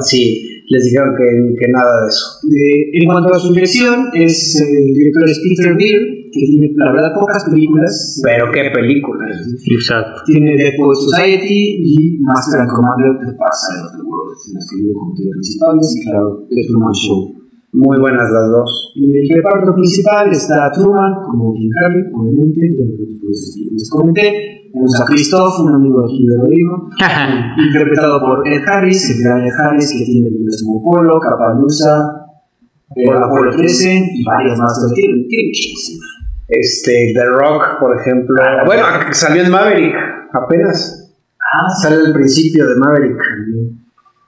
[0.00, 2.40] Sí, les dijeron que, nada de eso.
[2.42, 6.00] en cuanto a su dirección, es el director es Peter Beer,
[6.32, 8.20] que tiene, la verdad, pocas películas.
[8.24, 9.46] Pero qué películas.
[9.64, 10.22] Exacto.
[10.26, 14.70] Tiene The Post Society y Master and Commander of the Side of the World, las
[14.70, 17.45] que vive como principales, y claro, The Truman Show.
[17.76, 18.92] Muy buenas las dos.
[18.96, 22.84] En el reparto principal está Truman, como Jim Carrey, obviamente, ya
[23.70, 24.70] les comenté.
[24.72, 26.88] Tenemos a Christoph, un amigo aquí de Rodrigo,
[27.66, 32.26] interpretado por Ed Harris, el gran Ed Harris, que tiene películas como Polo, Capalusa,
[32.96, 34.92] eh, Apolo 13 y varias más.
[34.94, 35.52] Tiene, tiene
[36.48, 38.36] Este, The Rock, por ejemplo.
[38.40, 39.94] Ah, bueno, salió en Maverick,
[40.32, 41.14] apenas.
[41.38, 43.20] Ah, sale al principio de Maverick.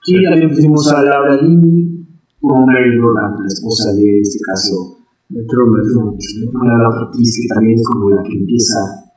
[0.03, 1.98] Sí, también pusimos a Laura Linney
[2.41, 5.81] Roland, la esposa de, este caso, Truman.
[6.53, 9.09] Una la otra actriz que también es como la que empieza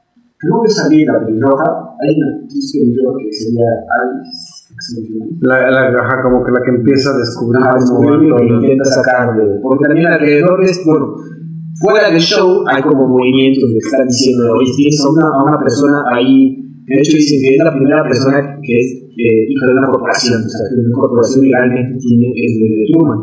[0.43, 1.95] Creo que salí la pelirroja.
[2.03, 4.67] Hay una actriz pelirroja que sería Alice.
[5.41, 9.61] La, la, como que la que empieza a descubrir ah, como que intenta sacar de.
[9.63, 11.15] Porque también alrededor de esto, bueno,
[11.79, 15.59] fuera del show hay como movimientos que están diciendo, oye, tienes a una, a una
[15.61, 16.59] persona ahí.
[16.87, 20.43] De hecho, dicen que es la primera persona que es eh, hija de una corporación,
[20.43, 23.21] o sea, que una corporación legalmente tiene el de Truman.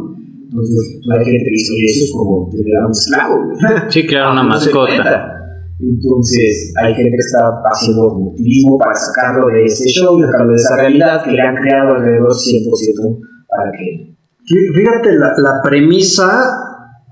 [0.49, 3.35] Entonces, hay gente que dice, oye, eso es como tener a un esclavo.
[3.89, 5.35] Sí, claro, una mascota.
[5.79, 10.75] Entonces, hay gente que está haciendo activismo para sacarlo de ese show, sacarlo de esa
[10.75, 14.15] realidad que le han creado alrededor 100% para que.
[14.45, 16.27] Fíjate la, la premisa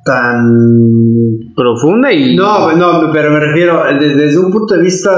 [0.04, 0.50] tan
[1.56, 2.36] profunda y.
[2.36, 5.12] No, no, pero me refiero desde un punto de vista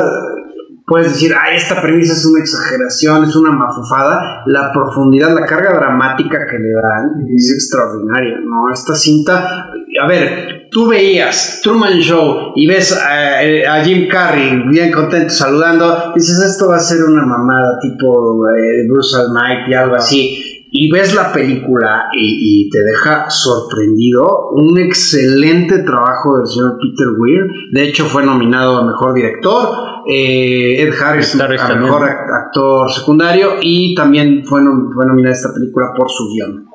[0.90, 4.44] puedes decir, ay, esta premisa es una exageración, es una mafufada.
[4.48, 8.74] La profundidad, la carga dramática que le dan es extraordinaria, ¿no?
[8.74, 9.70] Esta cinta,
[10.02, 16.40] a ver, tú veías Truman Show y ves a, Jim Carrey bien contento saludando, dices,
[16.44, 20.56] esto va a ser una mamada tipo eh, Bruce Almighty y algo así.
[20.72, 24.52] Y ves la película y, y, te deja sorprendido.
[24.52, 27.42] Un excelente trabajo del señor Peter Weir.
[27.72, 33.96] De hecho, fue nominado a mejor director eh, Ed Harris, a mejor actor secundario, y
[33.96, 34.62] también fue,
[34.94, 36.70] fue nominada esta película por su guion.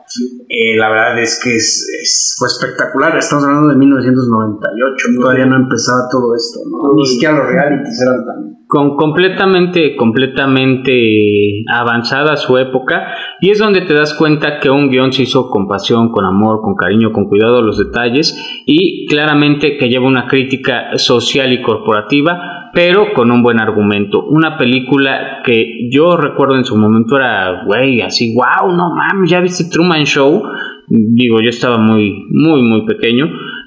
[0.48, 3.16] Eh, la verdad es que es, fue espectacular.
[3.16, 6.60] Estamos hablando de 1998, todavía no empezaba todo esto,
[6.94, 8.54] ni siquiera los realities eran tan.
[8.66, 13.06] Con completamente, completamente avanzada su época,
[13.40, 16.60] y es donde te das cuenta que un guion se hizo con pasión, con amor,
[16.60, 21.62] con cariño, con cuidado a los detalles, y claramente que lleva una crítica social y
[21.62, 24.26] corporativa pero con un buen argumento.
[24.26, 29.40] Una película que yo recuerdo en su momento era, güey, así, wow, no mames, ya
[29.40, 30.42] viste Truman Show.
[30.88, 33.26] Digo, yo estaba muy, muy, muy pequeño,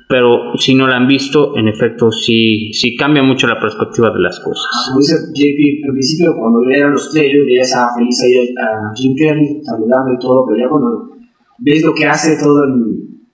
[0.10, 4.20] pero si no la han visto, en efecto, sí, sí cambia mucho la perspectiva de
[4.20, 4.66] las cosas.
[4.90, 9.16] Como dice JP, al principio, cuando veían los trailers, veías a feliz ahí a Jim
[9.18, 11.12] Carrey saludando y todo, pero ya cuando
[11.60, 12.66] ves lo que hace todo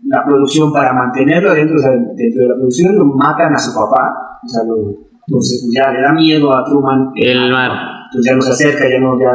[0.06, 1.78] la producción para mantenerlo dentro,
[2.16, 5.92] dentro de la producción, lo matan a su papá, o sea, lo entonces pues, ya
[5.92, 7.12] le da miedo a Truman.
[7.16, 7.72] El mar.
[8.06, 9.32] Entonces ya no se acerca, ya no, ya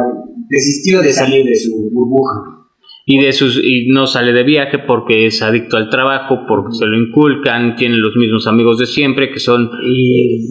[0.49, 2.57] desistió de salir de su burbuja.
[3.05, 6.85] Y, de sus, y no sale de viaje porque es adicto al trabajo, porque se
[6.85, 10.47] lo inculcan, tiene los mismos amigos de siempre que son y,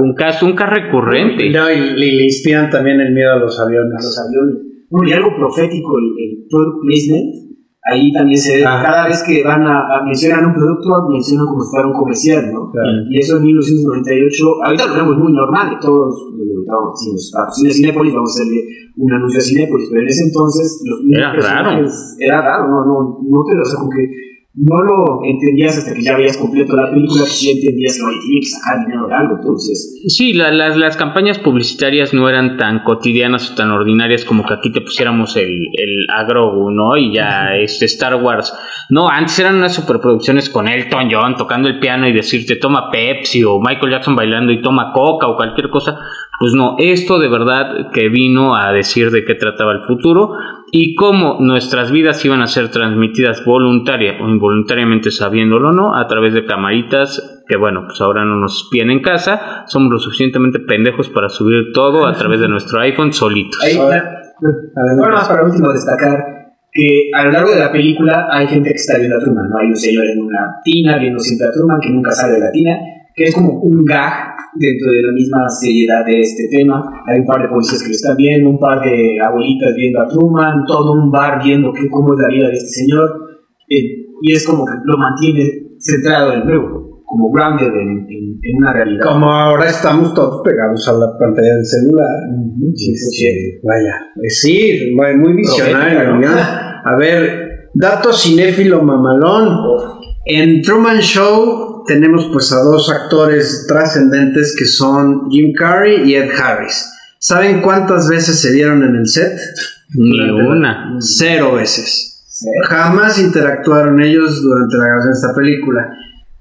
[0.00, 1.50] un caso, un caso recurrente.
[1.50, 3.92] No, y le, inspiran también el miedo a los aviones.
[3.92, 4.56] A los aviones.
[4.88, 7.49] Bueno, y algo profético, el, el product placement,
[7.82, 11.70] ahí también se ve, cada vez que van a, mencionar un producto, mencionan como si
[11.70, 12.72] fuera un comercial, ¿no?
[13.08, 16.14] Y eso en 1998, ahorita lo vemos muy normal, todos,
[16.94, 18.60] si nos patrocina Cinepolis, vamos a hacerle
[18.96, 21.86] un anuncio a Cinepolis, pero en ese entonces los era raro.
[22.18, 24.08] Era raro, no, no, no te lo, o sea, como que
[24.54, 28.40] no lo entendías hasta que ya habías completo la película, que sí entendías que tiene
[28.40, 30.00] que sacar dinero de algo, entonces...
[30.08, 34.72] Sí, las, las campañas publicitarias no eran tan cotidianas o tan ordinarias como que aquí
[34.72, 36.96] te pusiéramos el, el Agrogu, ¿no?
[36.96, 38.52] Y ya este Star Wars.
[38.88, 43.44] No, antes eran unas superproducciones con Elton John tocando el piano y decirte toma Pepsi
[43.44, 45.96] o Michael Jackson bailando y toma Coca o cualquier cosa.
[46.40, 50.32] Pues no, esto de verdad que vino a decir de qué trataba el futuro
[50.72, 56.06] y cómo nuestras vidas iban a ser transmitidas voluntaria o involuntariamente sabiéndolo o no a
[56.06, 60.60] través de camaritas que bueno, pues ahora no nos espían en casa, somos lo suficientemente
[60.60, 63.60] pendejos para subir todo a través de nuestro iPhone solitos.
[63.76, 66.24] bueno, más para último destacar
[66.72, 69.58] que a lo largo de la película hay gente que está viendo a Truman, ¿no?
[69.58, 72.50] Hay un señor en una tina viendo siempre a Truman que nunca sale de la
[72.50, 72.78] tina,
[73.14, 76.82] que es como un gag dentro de la misma seriedad de este tema.
[77.06, 80.08] Hay un par de policías que lo están viendo, un par de abuelitas viendo a
[80.08, 83.10] Truman, todo un bar viendo que, cómo es la vida de este señor.
[83.68, 86.60] Eh, y es como que lo mantiene centrado en el
[87.10, 89.02] como grounded en, en, una realidad.
[89.02, 92.08] Como ahora estamos todos pegados a la pantalla del celular.
[92.76, 93.94] sí, sí, vaya,
[94.28, 96.28] sí, muy visionario.
[96.84, 99.58] A ver, dato cinéfilo mamalón.
[100.24, 106.30] En Truman Show tenemos pues a dos actores trascendentes que son Jim Carrey y Ed
[106.30, 106.88] Harris.
[107.18, 109.38] ¿Saben cuántas veces se vieron en el set?
[109.94, 110.96] Ni una.
[111.00, 112.10] Cero veces.
[112.68, 115.90] Jamás interactuaron ellos durante la grabación de esta película.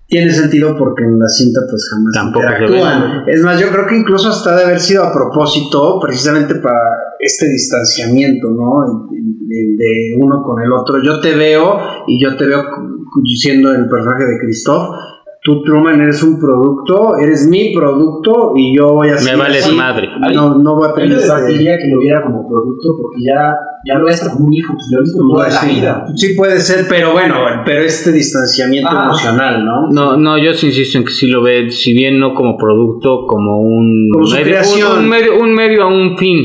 [0.08, 3.24] Tiene sentido porque en la cinta pues jamás Tampoco interactúan.
[3.28, 6.80] Es más, yo creo que incluso hasta de haber sido a propósito, precisamente para
[7.20, 9.10] este distanciamiento, ¿no?
[9.12, 11.04] De, uno con el otro.
[11.04, 11.78] Yo te veo
[12.08, 12.64] y yo te veo
[13.40, 14.96] siendo el personaje de Christoph
[15.50, 19.34] tú Truman eres un producto, eres mi producto y yo voy a ser.
[19.34, 20.09] Me vales madre.
[20.34, 21.18] No, no voy a tener.
[21.18, 23.56] Yo que lo viera como producto porque ya,
[23.86, 26.06] ya lo es como un hijo, pues lo he visto toda la vida.
[26.16, 29.06] Sí puede ser, pero bueno, pero este distanciamiento ah.
[29.06, 29.90] emocional, ¿no?
[29.92, 33.26] No, no, yo sí insisto en que sí lo ve, si bien no como producto,
[33.28, 34.10] como un.
[34.14, 35.00] Como medio, creación.
[35.00, 36.38] Un, medio, un medio a un fin.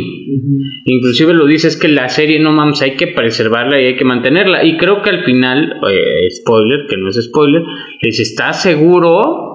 [0.84, 4.04] Inclusive lo dice es que la serie no mames hay que preservarla y hay que
[4.04, 7.62] mantenerla y creo que al final eh, spoiler que no es spoiler
[8.00, 9.53] les está seguro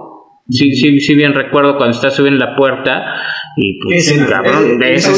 [0.50, 3.04] Sí, sí, sí, bien recuerdo cuando está subiendo la puerta
[3.56, 5.12] y pues cabrón, de eso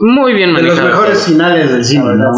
[0.00, 0.76] muy bien manejado.
[0.76, 2.30] De los mejores finales del cine, ¿no?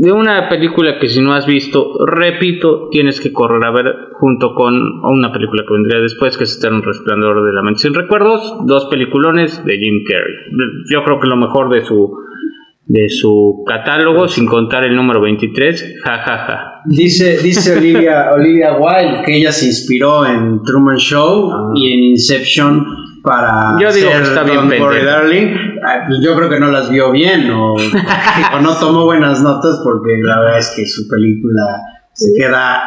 [0.00, 4.54] De una película que si no has visto, repito, tienes que correr a ver junto
[4.54, 7.94] con una película que vendría después, que es Estar un resplandor de la mente sin
[7.94, 10.34] recuerdos, dos peliculones de Jim Carrey.
[10.90, 12.10] Yo creo que lo mejor de su
[12.86, 16.82] de su catálogo, sin contar el número 23, jajaja.
[16.84, 21.72] Dice, dice Olivia, Olivia Wilde que ella se inspiró en Truman Show ah.
[21.74, 22.86] y en Inception
[23.26, 25.56] para yo digo que está bien Darling,
[26.06, 27.74] pues yo creo que no las vio bien o,
[28.62, 31.82] no tomó buenas notas porque la verdad es que su película
[32.12, 32.84] se queda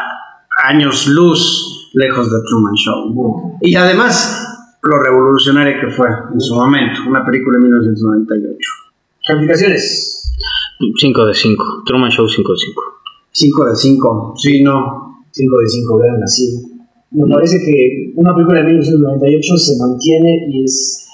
[0.64, 3.58] años luz lejos de Truman Show.
[3.62, 4.46] Y además
[4.82, 8.79] lo revolucionario que fue en su momento, una película de 1998.
[9.30, 10.34] Calificaciones.
[10.98, 11.84] 5 de 5.
[11.86, 12.84] Truman Show 5 de 5.
[13.32, 14.34] 5 de 5.
[14.38, 15.22] Sí, no.
[15.30, 16.66] 5 de 5, vean así.
[17.12, 21.09] Me parece que una película de 1998 se mantiene y es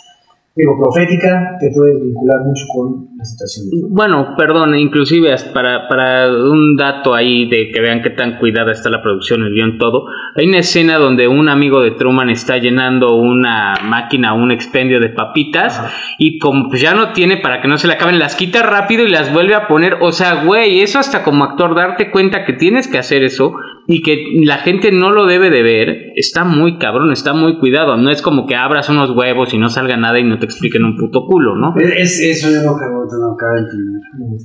[0.56, 3.66] digo, profética, te puedes vincular mucho con la situación.
[3.90, 8.90] Bueno, perdón, inclusive para, para un dato ahí de que vean qué tan cuidada está
[8.90, 13.16] la producción, el guion, todo, hay una escena donde un amigo de Truman está llenando
[13.16, 15.82] una máquina, un expendio de papitas,
[16.18, 19.04] y como pues ya no tiene para que no se le acaben, las quita rápido
[19.04, 22.54] y las vuelve a poner, o sea, güey, eso hasta como actor darte cuenta que
[22.54, 23.56] tienes que hacer eso,
[23.88, 27.98] y que la gente no lo debe de ver, está muy cabrón, está muy cuidado.
[27.98, 30.84] No es como que abras unos huevos y no salga nada y no te expliquen
[30.84, 31.76] un puto culo, ¿no?
[31.78, 34.02] Es, eso es lo que no acabo de entender.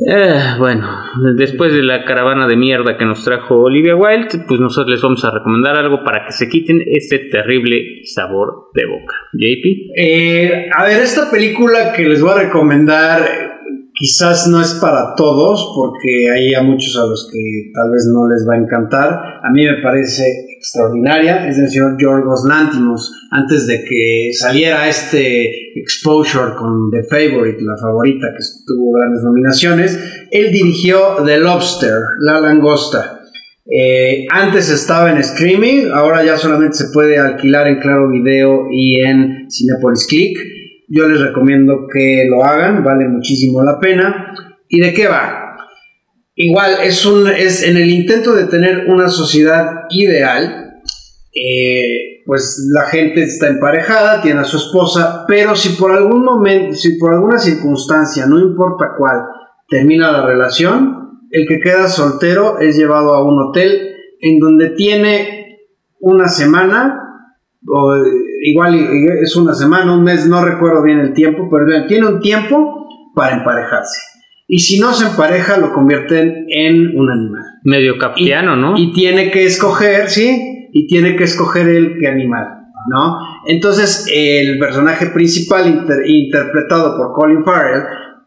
[0.09, 0.87] Eh, bueno,
[1.37, 5.25] después de la caravana de mierda que nos trajo Olivia Wilde, pues nosotros les vamos
[5.25, 9.15] a recomendar algo para que se quiten este terrible sabor de boca.
[9.33, 9.93] JP.
[9.97, 13.51] Eh, a ver, esta película que les voy a recomendar
[14.01, 18.27] Quizás no es para todos, porque hay a muchos a los que tal vez no
[18.29, 19.13] les va a encantar.
[19.43, 20.25] A mí me parece
[20.57, 21.47] extraordinaria.
[21.47, 23.13] Es del señor Yorgos Lantimos.
[23.31, 29.99] Antes de que saliera este exposure con The Favorite, la favorita que tuvo grandes nominaciones,
[30.31, 33.21] él dirigió The Lobster, La Langosta.
[33.71, 38.99] Eh, antes estaba en streaming, ahora ya solamente se puede alquilar en Claro Video y
[38.99, 40.39] en Cinepolis Click.
[40.93, 44.35] Yo les recomiendo que lo hagan, vale muchísimo la pena.
[44.69, 45.57] ¿Y de qué va?
[46.35, 50.81] Igual, es, un, es en el intento de tener una sociedad ideal,
[51.33, 56.75] eh, pues la gente está emparejada, tiene a su esposa, pero si por algún momento,
[56.75, 59.23] si por alguna circunstancia, no importa cuál,
[59.69, 65.59] termina la relación, el que queda soltero es llevado a un hotel en donde tiene
[66.01, 67.01] una semana
[67.69, 67.95] o
[68.43, 68.75] igual
[69.23, 73.37] es una semana, un mes, no recuerdo bien el tiempo, pero tiene un tiempo para
[73.37, 74.01] emparejarse.
[74.49, 77.43] Y si no se empareja, lo convierten en un animal.
[77.65, 78.77] Medio captiano, ¿no?
[78.77, 82.47] Y tiene que escoger, sí, y tiene que escoger el que animal,
[82.91, 83.17] ¿no?
[83.47, 87.85] Entonces, el personaje principal, interpretado por Colin Farrell,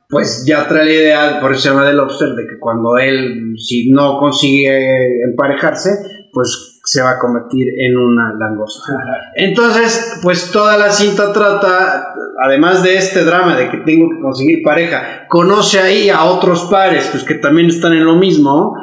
[0.09, 3.55] pues ya trae la idea, por eso se llama The Lobster, de que cuando él,
[3.57, 5.89] si no consigue emparejarse,
[6.32, 8.93] pues se va a convertir en una langosta.
[9.36, 12.13] Entonces, pues toda la cinta trata,
[12.43, 17.07] además de este drama de que tengo que conseguir pareja, conoce ahí a otros pares,
[17.09, 18.75] pues que también están en lo mismo,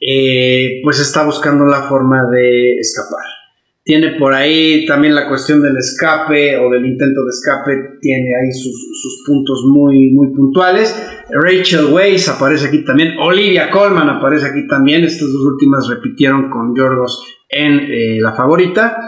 [0.00, 3.24] eh, pues está buscando la forma de escapar.
[3.84, 8.52] Tiene por ahí también la cuestión del escape o del intento de escape, tiene ahí
[8.52, 11.00] sus, sus puntos muy, muy puntuales.
[11.30, 16.74] Rachel Weisz aparece aquí también, Olivia Colman aparece aquí también, estas dos últimas repitieron con
[16.74, 18.98] Yorgos en eh, la favorita.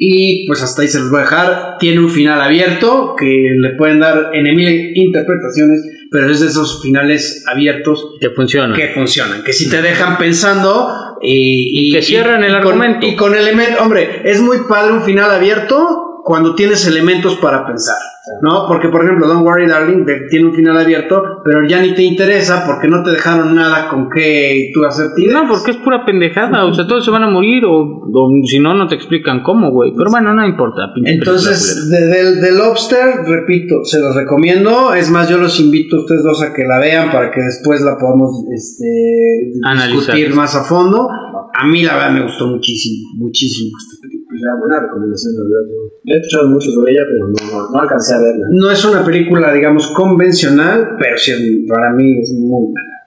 [0.00, 1.76] Y pues hasta ahí se los voy a dejar.
[1.80, 5.80] Tiene un final abierto que le pueden dar en mil interpretaciones,
[6.12, 8.76] pero es de esos finales abiertos Que funciona.
[8.76, 10.88] que funcionan, que si te dejan pensando
[11.20, 13.06] y, Y que cierran el con- argumento.
[13.08, 17.96] y con elementos, hombre, es muy padre un final abierto cuando tienes elementos para pensar,
[18.42, 18.66] ¿no?
[18.68, 22.02] Porque, por ejemplo, Don't Worry Darling de- tiene un final abierto, pero ya ni te
[22.02, 25.06] interesa porque no te dejaron nada con que tú hacer.
[25.32, 26.64] No, porque es pura pendejada.
[26.64, 27.80] O sea, todos se van a morir o,
[28.12, 29.92] o si no, no te explican cómo, güey.
[29.96, 30.82] Pero bueno, no importa.
[31.04, 34.94] Entonces, de, del Lobster, repito, se los recomiendo.
[34.94, 37.80] Es más, yo los invito a ustedes dos a que la vean para que después
[37.82, 40.14] la podamos este, Analizar.
[40.14, 41.08] discutir más a fondo.
[41.54, 44.17] A mí, la verdad, me gustó muchísimo, muchísimo esta película.
[44.40, 45.72] La buena recomendación, la verdad.
[46.04, 48.46] He escuchado mucho sobre ella, pero no, no, alcancé a verla.
[48.50, 52.98] No es una película, digamos, convencional, pero sí es, para mí es muy buena.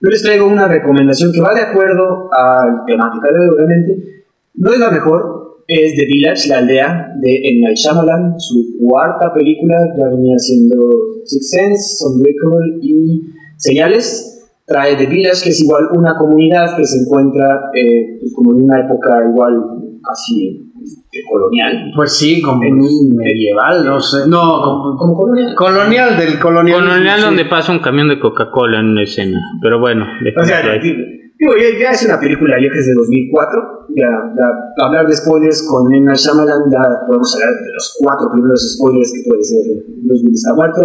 [0.00, 4.24] Yo les traigo una recomendación que va de acuerdo a temática de hoy, obviamente.
[4.54, 7.60] No es la mejor, es The Village, la aldea de M.
[7.62, 10.76] Night Shyamalan, su cuarta película, ya venía siendo
[11.24, 13.22] Six Sense, Unbreakable y
[13.56, 14.30] Señales.
[14.66, 18.62] Trae The Village, que es igual una comunidad que se encuentra eh, pues como en
[18.62, 21.90] una época igual casi este, colonial.
[21.94, 24.28] Pues sí, como En un- medieval, no sé.
[24.28, 25.54] No, como- Como colonial.
[25.56, 26.80] colonial del colonial.
[26.80, 29.38] Colonial donde pasa un camión de Coca-Cola en una escena.
[29.62, 33.86] Pero bueno, O sea, digo, ya, ya es una película vieja, es de 2004.
[33.96, 35.90] Ya, ya hablar de spoilers con.
[35.90, 39.60] Night Shyamalan, ya podemos hablar de los cuatro primeros spoilers que puede ser.
[40.04, 40.80] Bruce Willis está muerto,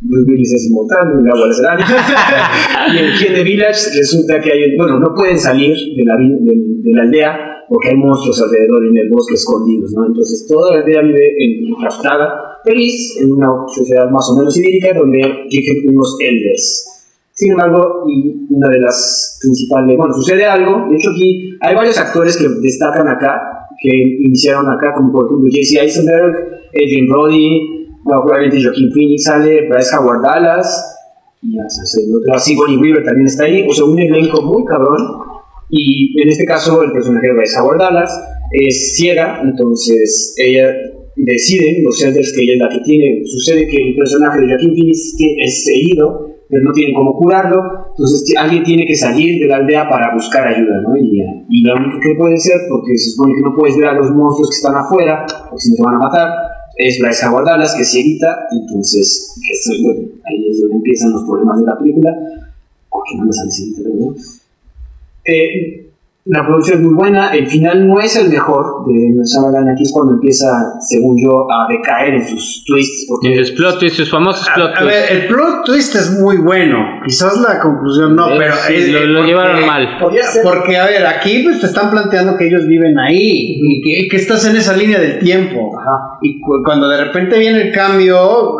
[0.00, 1.60] Bruce Willis es inmortal, el agua les
[2.94, 6.52] y en de Village resulta que hay, bueno, no pueden salir de la, de,
[6.82, 10.06] de la aldea porque hay monstruos alrededor en el bosque escondidos, ¿no?
[10.06, 15.20] Entonces toda la aldea vive enclaustrada, feliz, en una sociedad más o menos idílica donde
[15.50, 16.96] rigen unos elders.
[17.32, 21.98] Sin embargo, y una de las principales, bueno, sucede algo, de hecho aquí hay varios
[21.98, 23.90] actores que destacan acá, que
[24.20, 26.34] iniciaron acá, como por ejemplo Jesse Eisenberg,
[26.70, 30.96] Adrian Brody, bueno, obviamente Joaquin Phoenix sale, Bryce Howard Dallas,
[31.42, 35.25] y otra, Sigourney Weaver también está ahí, o sea, un elenco muy cabrón,
[35.68, 38.10] y en este caso el personaje de Bryce Howard Dallas
[38.52, 40.72] es ciega, entonces ella
[41.16, 44.74] decide, los elders que ella es la que tiene, sucede que el personaje de Joaquin
[44.74, 47.60] Phoenix es herido, pero no tienen cómo curarlo,
[47.90, 50.96] entonces alguien tiene que salir de la aldea para buscar ayuda, ¿no?
[50.96, 53.94] Y, y lo único que puede ser, porque se supone que no puedes ver a
[53.94, 56.28] los monstruos que están afuera, porque si no te van a matar,
[56.76, 59.34] es Bryce Howard Dallas, que es cieguita, entonces
[59.82, 62.14] bueno, ahí es donde empiezan los problemas de la película,
[62.90, 64.14] porque no me sale cieguita, no.
[65.26, 65.85] Eh,
[66.26, 68.92] la producción es muy buena, el final no es el mejor de
[69.24, 70.46] Shyamalan, aquí es cuando empieza,
[70.80, 74.72] según yo, a decaer en sus twists, porque Y sus plot twists, sus famosos plot
[74.76, 75.10] A, a ver, twists.
[75.12, 76.78] el plot twist es muy bueno.
[77.06, 79.88] Quizás la conclusión no, pero sí, es- lo- lo porque- llevaron mal.
[80.42, 84.16] Porque, a ver, aquí pues te están planteando que ellos viven ahí y que, que
[84.16, 85.70] estás en esa línea del tiempo.
[85.78, 86.18] Ajá.
[86.22, 88.16] Y cu- cuando de repente viene el cambio,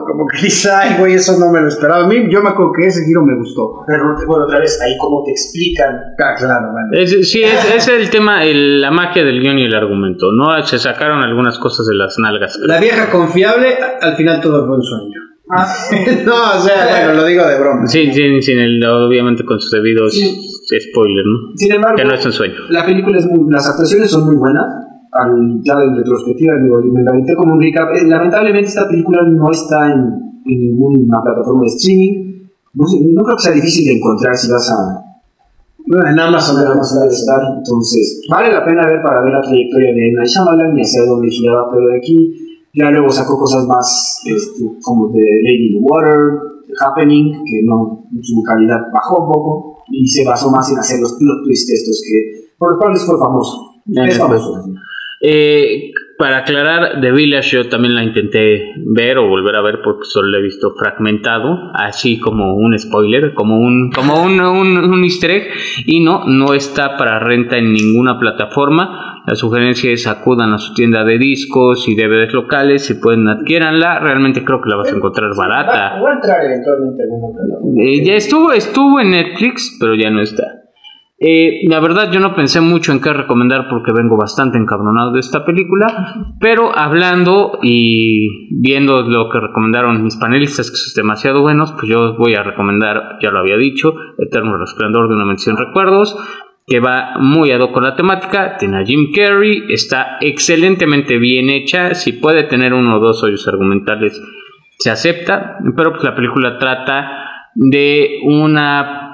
[0.06, 2.04] como que dices, ay, güey, eso no me lo esperaba.
[2.04, 3.82] A mí, yo me acuerdo que ese giro me gustó.
[3.86, 5.96] Pero, bueno, otra vez, ahí cómo te explican.
[6.18, 7.02] Ah, claro, vale.
[7.02, 10.32] Es, sí, es, es el tema, el- la magia del guion y el argumento.
[10.32, 12.58] No se sacaron algunas cosas de las nalgas.
[12.66, 15.20] La vieja confiable, al final todo fue un sueño.
[16.26, 17.86] no, o sea, bueno, lo digo de broma.
[17.86, 21.56] Sí, sí, sin el, obviamente con sus debidos spoilers, ¿no?
[21.56, 22.54] Sin embargo, Que no es un sueño.
[22.70, 24.64] la película es muy, las actuaciones son muy buenas.
[25.12, 25.30] Al,
[25.62, 27.88] ya en retrospectiva, digo, me la aventé como un recap.
[27.94, 30.00] Eh, Lamentablemente, esta película no está en,
[30.44, 32.48] en ninguna plataforma de streaming.
[32.74, 34.74] No, sé, no creo que sea difícil de encontrar si vas a,
[35.86, 37.40] en Amazon, Amazon Amazon debe estar.
[37.56, 40.12] Entonces, vale la pena ver para ver la trayectoria de.
[40.12, 44.64] Night Shyamalan y hacia dónde giraba, pero de aquí ya luego sacó cosas más este,
[44.82, 46.18] como de Lady in the Water,
[46.66, 51.00] The Happening, que no, su calidad bajó un poco y se basó más en hacer
[51.00, 53.76] los plot twists estos que, por los cuales fue famoso.
[53.86, 54.64] Ya, Es famoso.
[55.22, 60.04] Eh, para aclarar, The Village yo también la intenté ver o volver a ver porque
[60.04, 65.04] solo la he visto fragmentado, así como un spoiler, como un, como un, un, un
[65.04, 65.48] easter egg,
[65.84, 69.22] y no, no está para renta en ninguna plataforma.
[69.26, 73.98] La sugerencia es acudan a su tienda de discos y DVDs locales, si pueden adquiéranla,
[73.98, 76.00] realmente creo que la vas a encontrar barata.
[76.00, 77.82] Va a entrar eventualmente en alguna plataforma.
[77.82, 80.65] Eh, ya estuvo, estuvo en Netflix, pero ya no está.
[81.18, 85.20] Eh, la verdad yo no pensé mucho en qué recomendar porque vengo bastante encabronado de
[85.20, 91.72] esta película, pero hablando y viendo lo que recomendaron mis panelistas que son demasiado buenos,
[91.72, 96.18] pues yo voy a recomendar, ya lo había dicho, Eterno Resplandor de una mención recuerdos,
[96.66, 101.48] que va muy ad hoc con la temática, tiene a Jim Carrey, está excelentemente bien
[101.48, 104.20] hecha, si puede tener uno o dos hoyos argumentales
[104.78, 109.05] se acepta, pero pues la película trata de una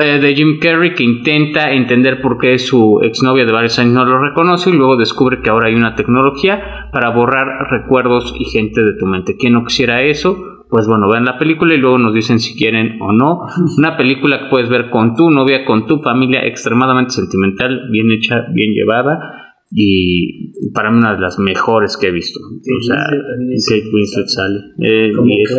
[0.00, 4.04] eh, de Jim Carrey que intenta entender por qué su exnovia de varios años no
[4.04, 8.82] lo reconoce y luego descubre que ahora hay una tecnología para borrar recuerdos y gente
[8.82, 9.36] de tu mente.
[9.36, 10.36] ¿Quién no quisiera eso?
[10.68, 13.46] Pues bueno, vean la película y luego nos dicen si quieren o no.
[13.78, 18.46] Una película que puedes ver con tu novia, con tu familia, extremadamente sentimental, bien hecha,
[18.52, 19.43] bien llevada
[19.76, 22.38] y para mí una de las mejores que he visto.
[22.38, 24.60] o sea, Kate Winslet sale.
[24.78, 25.58] Eh, y, eso,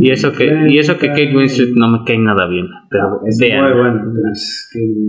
[0.00, 3.38] y, eso, que y eso que Kate Winslet no me cae nada bien, pero es
[3.38, 4.00] muy bueno.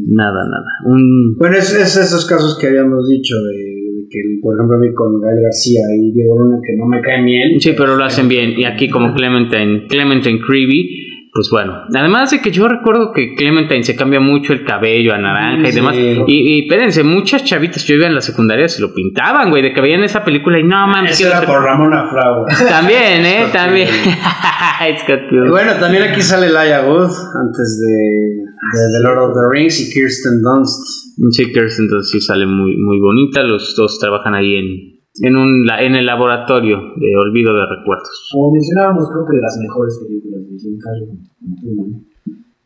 [0.08, 0.66] nada, nada.
[0.86, 4.94] Un, bueno, es, es, esos casos que habíamos dicho de, que, por ejemplo, a mí
[4.94, 7.62] con Gael García y Diego Luna que no me caen bien.
[7.62, 8.52] Sí, pero lo hacen bien.
[8.58, 13.84] Y aquí como Clementine, Clementine Creevy pues bueno, además de que yo recuerdo que Clementine
[13.84, 15.96] se cambia mucho el cabello a naranja y demás.
[15.96, 19.74] Y, y, espérense, muchas chavitas yo iba en la secundaria se lo pintaban, güey, de
[19.74, 21.20] que veían esa película y no mames.
[21.20, 22.46] Eso era por Ramona Frau.
[22.70, 23.90] También, eh, también.
[25.50, 29.92] bueno, también aquí sale Laia Wood antes de, de, The Lord of the Rings y
[29.92, 31.16] Kirsten Dunst.
[31.32, 33.42] Sí, Kirsten Dunst sí sale muy, muy bonita.
[33.42, 38.30] Los dos trabajan ahí en en, un, en el laboratorio de olvido de recuerdos.
[38.32, 41.08] Como mencionábamos, creo que de las mejores películas de Jim Carrey.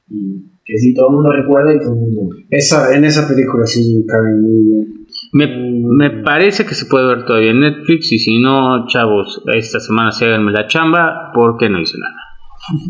[0.09, 2.35] Y que sí, todo el mundo recuerda y todo el mundo.
[2.49, 4.93] Esa, en esa película sí, Jim Carrey muy bien.
[5.31, 5.47] Me,
[6.09, 10.11] me, parece que se puede ver todavía en Netflix y si no, chavos, esta semana
[10.11, 12.15] se háganme la chamba porque no hice nada.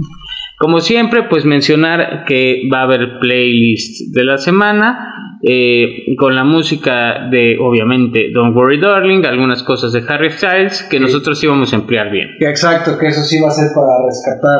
[0.57, 5.13] Como siempre, pues mencionar que va a haber playlist de la semana
[5.43, 10.99] eh, con la música de, obviamente, Don't Worry Darling, algunas cosas de Harry Styles que
[10.99, 12.29] nosotros íbamos a emplear bien.
[12.39, 14.59] Exacto, que eso sí va a ser para rescatar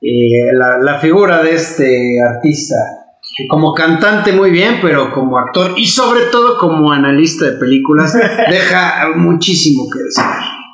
[0.00, 2.76] eh, la, la figura de este artista
[3.48, 8.12] como cantante muy bien, pero como actor y sobre todo como analista de películas
[8.50, 10.24] deja muchísimo que decir.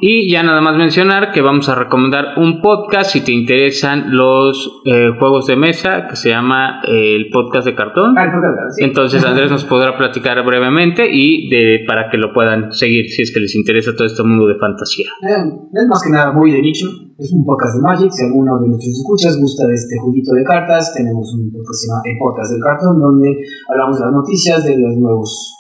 [0.00, 4.82] Y ya nada más mencionar que vamos a recomendar un podcast si te interesan los
[4.84, 8.16] eh, juegos de mesa, que se llama eh, el podcast de cartón.
[8.16, 8.30] Ah,
[8.78, 13.32] Entonces Andrés nos podrá platicar brevemente y de, para que lo puedan seguir si es
[13.32, 15.06] que les interesa todo este mundo de fantasía.
[15.22, 16.86] Eh, es más que nada muy de nicho.
[17.18, 18.12] Es un podcast de Magic.
[18.12, 22.18] Si alguno de nuestros escuchas gusta de este juguito de cartas, tenemos un podcast, el
[22.18, 23.36] podcast del cartón, donde
[23.68, 25.54] hablamos de las noticias, de las nuevas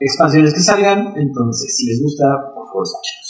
[0.00, 1.14] expansiones que salgan.
[1.14, 3.23] Entonces, si les gusta, por favor, escuchen.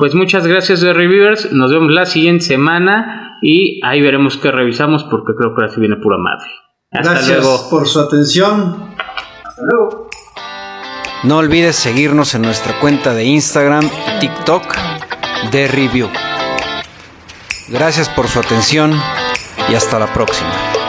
[0.00, 5.04] Pues muchas gracias de Reviewers, nos vemos la siguiente semana y ahí veremos qué revisamos
[5.04, 6.48] porque creo que ahora sí viene pura madre.
[6.90, 7.68] Hasta gracias luego.
[7.68, 8.94] por su atención.
[9.44, 10.08] Hasta luego.
[11.24, 14.74] No olvides seguirnos en nuestra cuenta de Instagram y TikTok
[15.52, 16.08] de Review.
[17.68, 18.98] Gracias por su atención
[19.70, 20.79] y hasta la próxima.